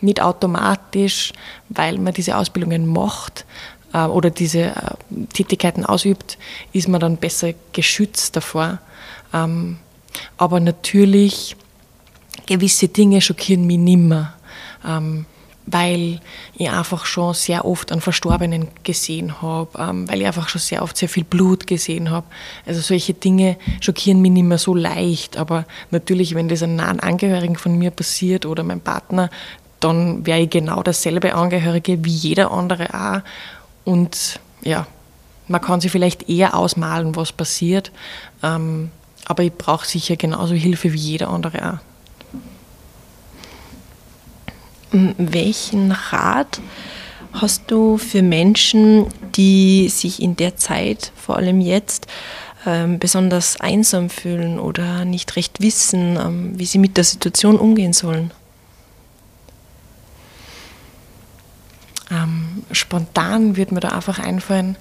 nicht 0.00 0.20
automatisch, 0.20 1.32
weil 1.68 1.98
man 1.98 2.12
diese 2.12 2.36
Ausbildungen 2.36 2.86
macht 2.86 3.44
äh, 3.92 4.04
oder 4.04 4.30
diese 4.30 4.60
äh, 4.60 4.74
Tätigkeiten 5.32 5.84
ausübt, 5.84 6.38
ist 6.72 6.88
man 6.88 7.00
dann 7.00 7.16
besser 7.16 7.52
geschützt 7.72 8.36
davor. 8.36 8.78
Ähm, 9.32 9.78
aber 10.36 10.60
natürlich, 10.60 11.56
gewisse 12.46 12.88
Dinge 12.88 13.20
schockieren 13.20 13.66
mich 13.66 13.78
nimmer. 13.78 14.34
Ähm, 14.86 15.26
weil 15.66 16.20
ich 16.54 16.70
einfach 16.70 17.06
schon 17.06 17.34
sehr 17.34 17.64
oft 17.64 17.92
einen 17.92 18.00
Verstorbenen 18.00 18.68
gesehen 18.82 19.40
habe, 19.42 19.68
ähm, 19.78 20.08
weil 20.08 20.20
ich 20.20 20.26
einfach 20.26 20.48
schon 20.48 20.60
sehr 20.60 20.82
oft 20.82 20.96
sehr 20.96 21.08
viel 21.08 21.24
Blut 21.24 21.66
gesehen 21.66 22.10
habe. 22.10 22.26
Also 22.66 22.80
solche 22.80 23.14
Dinge 23.14 23.56
schockieren 23.80 24.20
mich 24.20 24.32
nicht 24.32 24.44
mehr 24.44 24.58
so 24.58 24.74
leicht, 24.74 25.36
aber 25.36 25.64
natürlich, 25.90 26.34
wenn 26.34 26.48
das 26.48 26.62
einem 26.62 26.76
nahen 26.76 27.00
Angehörigen 27.00 27.56
von 27.56 27.78
mir 27.78 27.90
passiert 27.90 28.44
oder 28.44 28.62
meinem 28.64 28.80
Partner, 28.80 29.30
dann 29.78 30.26
wäre 30.26 30.40
ich 30.40 30.50
genau 30.50 30.82
dasselbe 30.82 31.34
Angehörige 31.34 32.04
wie 32.04 32.10
jeder 32.10 32.50
andere 32.50 32.94
auch. 32.94 33.20
Und 33.84 34.40
ja, 34.62 34.86
man 35.48 35.60
kann 35.60 35.80
sich 35.80 35.90
vielleicht 35.90 36.28
eher 36.28 36.56
ausmalen, 36.56 37.16
was 37.16 37.32
passiert, 37.32 37.92
ähm, 38.42 38.90
aber 39.26 39.42
ich 39.44 39.52
brauche 39.52 39.86
sicher 39.86 40.16
genauso 40.16 40.54
Hilfe 40.54 40.92
wie 40.92 40.98
jeder 40.98 41.28
andere 41.28 41.72
auch. 41.74 41.91
Welchen 44.92 45.90
Rat 45.90 46.60
hast 47.32 47.70
du 47.70 47.96
für 47.96 48.22
Menschen, 48.22 49.06
die 49.34 49.88
sich 49.88 50.20
in 50.20 50.36
der 50.36 50.56
Zeit, 50.56 51.12
vor 51.16 51.36
allem 51.36 51.60
jetzt, 51.60 52.06
ähm, 52.66 52.98
besonders 52.98 53.60
einsam 53.60 54.10
fühlen 54.10 54.60
oder 54.60 55.04
nicht 55.04 55.34
recht 55.36 55.60
wissen, 55.60 56.16
ähm, 56.16 56.58
wie 56.58 56.66
sie 56.66 56.78
mit 56.78 56.96
der 56.96 57.04
Situation 57.04 57.56
umgehen 57.56 57.92
sollen? 57.92 58.32
Ähm, 62.10 62.64
spontan 62.70 63.56
wird 63.56 63.72
mir 63.72 63.80
da 63.80 63.88
einfach 63.88 64.18
einfallen, 64.18 64.76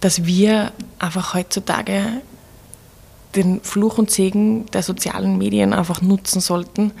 dass 0.00 0.24
wir 0.24 0.72
einfach 0.98 1.34
heutzutage 1.34 2.22
den 3.36 3.60
Fluch 3.60 3.98
und 3.98 4.10
Segen 4.10 4.66
der 4.66 4.82
sozialen 4.82 5.38
Medien 5.38 5.72
einfach 5.72 6.02
nutzen 6.02 6.40
sollten, 6.40 6.92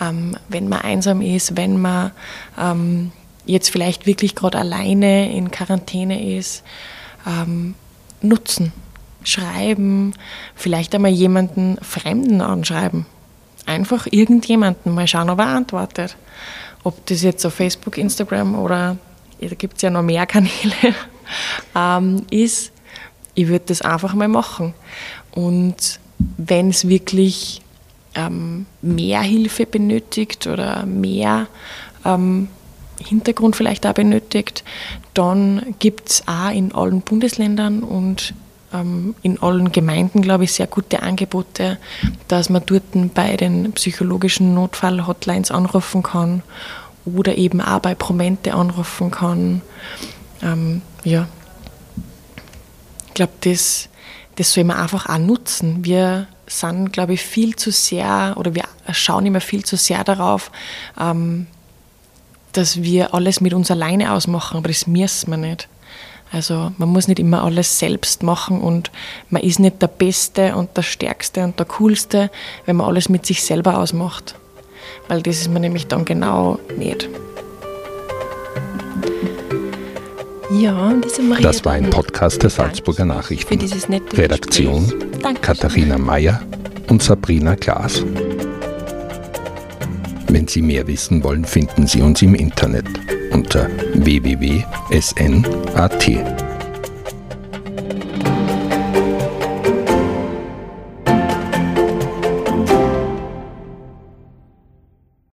ähm, 0.00 0.36
wenn 0.48 0.68
man 0.68 0.80
einsam 0.80 1.20
ist, 1.20 1.56
wenn 1.56 1.80
man 1.80 2.12
ähm, 2.58 3.12
jetzt 3.46 3.70
vielleicht 3.70 4.06
wirklich 4.06 4.34
gerade 4.34 4.58
alleine 4.58 5.32
in 5.32 5.50
Quarantäne 5.50 6.36
ist, 6.36 6.62
ähm, 7.26 7.74
nutzen, 8.22 8.72
schreiben, 9.22 10.14
vielleicht 10.54 10.94
einmal 10.94 11.10
jemanden 11.10 11.76
Fremden 11.82 12.40
anschreiben. 12.40 13.06
Einfach 13.66 14.06
irgendjemanden 14.10 14.94
mal 14.94 15.06
schauen, 15.06 15.30
ob 15.30 15.38
er 15.38 15.46
antwortet. 15.46 16.16
Ob 16.82 17.06
das 17.06 17.22
jetzt 17.22 17.44
auf 17.46 17.54
Facebook, 17.54 17.96
Instagram 17.96 18.54
oder 18.58 18.98
da 19.40 19.54
gibt 19.54 19.76
es 19.76 19.82
ja 19.82 19.90
noch 19.90 20.02
mehr 20.02 20.26
Kanäle 20.26 20.94
ähm, 21.74 22.22
ist, 22.30 22.72
ich 23.34 23.48
würde 23.48 23.64
das 23.66 23.82
einfach 23.82 24.14
mal 24.14 24.28
machen. 24.28 24.74
Und 25.34 26.00
wenn 26.36 26.70
es 26.70 26.88
wirklich 26.88 27.60
ähm, 28.14 28.66
mehr 28.82 29.20
Hilfe 29.20 29.66
benötigt 29.66 30.46
oder 30.46 30.86
mehr 30.86 31.48
ähm, 32.04 32.48
Hintergrund 32.98 33.56
vielleicht 33.56 33.86
auch 33.86 33.94
benötigt, 33.94 34.64
dann 35.14 35.74
gibt 35.78 36.10
es 36.10 36.28
auch 36.28 36.50
in 36.50 36.72
allen 36.72 37.00
Bundesländern 37.00 37.82
und 37.82 38.34
ähm, 38.72 39.14
in 39.22 39.40
allen 39.42 39.72
Gemeinden, 39.72 40.22
glaube 40.22 40.44
ich, 40.44 40.52
sehr 40.52 40.66
gute 40.66 41.02
Angebote, 41.02 41.78
dass 42.28 42.50
man 42.50 42.62
dort 42.66 42.82
bei 43.14 43.36
den 43.36 43.72
psychologischen 43.72 44.54
Notfall-Hotlines 44.54 45.50
anrufen 45.50 46.02
kann 46.02 46.42
oder 47.04 47.36
eben 47.36 47.60
auch 47.60 47.80
bei 47.80 47.94
Promente 47.94 48.54
anrufen 48.54 49.10
kann. 49.10 49.62
Ähm, 50.42 50.82
ja, 51.04 51.28
ich 53.08 53.14
glaube, 53.14 53.32
das, 53.40 53.88
das 54.36 54.52
soll 54.52 54.64
man 54.64 54.78
einfach 54.78 55.08
auch 55.08 55.18
nutzen. 55.18 55.84
Wir 55.84 56.26
sind, 56.46 56.92
glaube 56.92 57.14
ich, 57.14 57.22
viel 57.22 57.56
zu 57.56 57.70
sehr 57.70 58.34
oder 58.36 58.54
wir 58.54 58.64
schauen 58.92 59.26
immer 59.26 59.40
viel 59.40 59.64
zu 59.64 59.76
sehr 59.76 60.04
darauf, 60.04 60.50
ähm, 61.00 61.46
dass 62.52 62.82
wir 62.82 63.14
alles 63.14 63.40
mit 63.40 63.54
uns 63.54 63.70
alleine 63.70 64.12
ausmachen, 64.12 64.58
aber 64.58 64.68
das 64.68 64.86
müssen 64.86 65.30
wir 65.30 65.36
nicht. 65.36 65.68
Also 66.32 66.72
man 66.78 66.88
muss 66.88 67.06
nicht 67.06 67.20
immer 67.20 67.44
alles 67.44 67.78
selbst 67.78 68.22
machen 68.22 68.60
und 68.60 68.90
man 69.30 69.42
ist 69.42 69.60
nicht 69.60 69.80
der 69.80 69.88
Beste 69.88 70.56
und 70.56 70.76
der 70.76 70.82
Stärkste 70.82 71.44
und 71.44 71.58
der 71.58 71.66
Coolste, 71.66 72.30
wenn 72.66 72.76
man 72.76 72.88
alles 72.88 73.08
mit 73.08 73.24
sich 73.24 73.44
selber 73.44 73.78
ausmacht. 73.78 74.34
Weil 75.06 75.22
das 75.22 75.36
ist 75.36 75.50
man 75.50 75.62
nämlich 75.62 75.86
dann 75.86 76.04
genau 76.04 76.58
nicht. 76.76 77.08
Ja, 80.60 80.92
diese 81.04 81.22
Maria. 81.22 81.42
Das 81.42 81.64
war 81.64 81.72
ein 81.72 81.90
Podcast 81.90 82.42
der 82.42 82.50
Salzburger 82.50 83.04
Nachrichten. 83.04 83.48
Für 83.48 83.56
dieses 83.56 83.88
nette 83.88 84.16
Redaktion 84.16 84.92
Katharina 85.42 85.98
Mayer 85.98 86.40
und 86.88 87.02
Sabrina 87.02 87.56
Klaas. 87.56 88.04
Wenn 90.28 90.46
Sie 90.46 90.62
mehr 90.62 90.86
wissen 90.86 91.24
wollen, 91.24 91.44
finden 91.44 91.88
Sie 91.88 92.02
uns 92.02 92.22
im 92.22 92.36
Internet 92.36 92.86
unter 93.32 93.68
www.sn.at. 93.94 94.64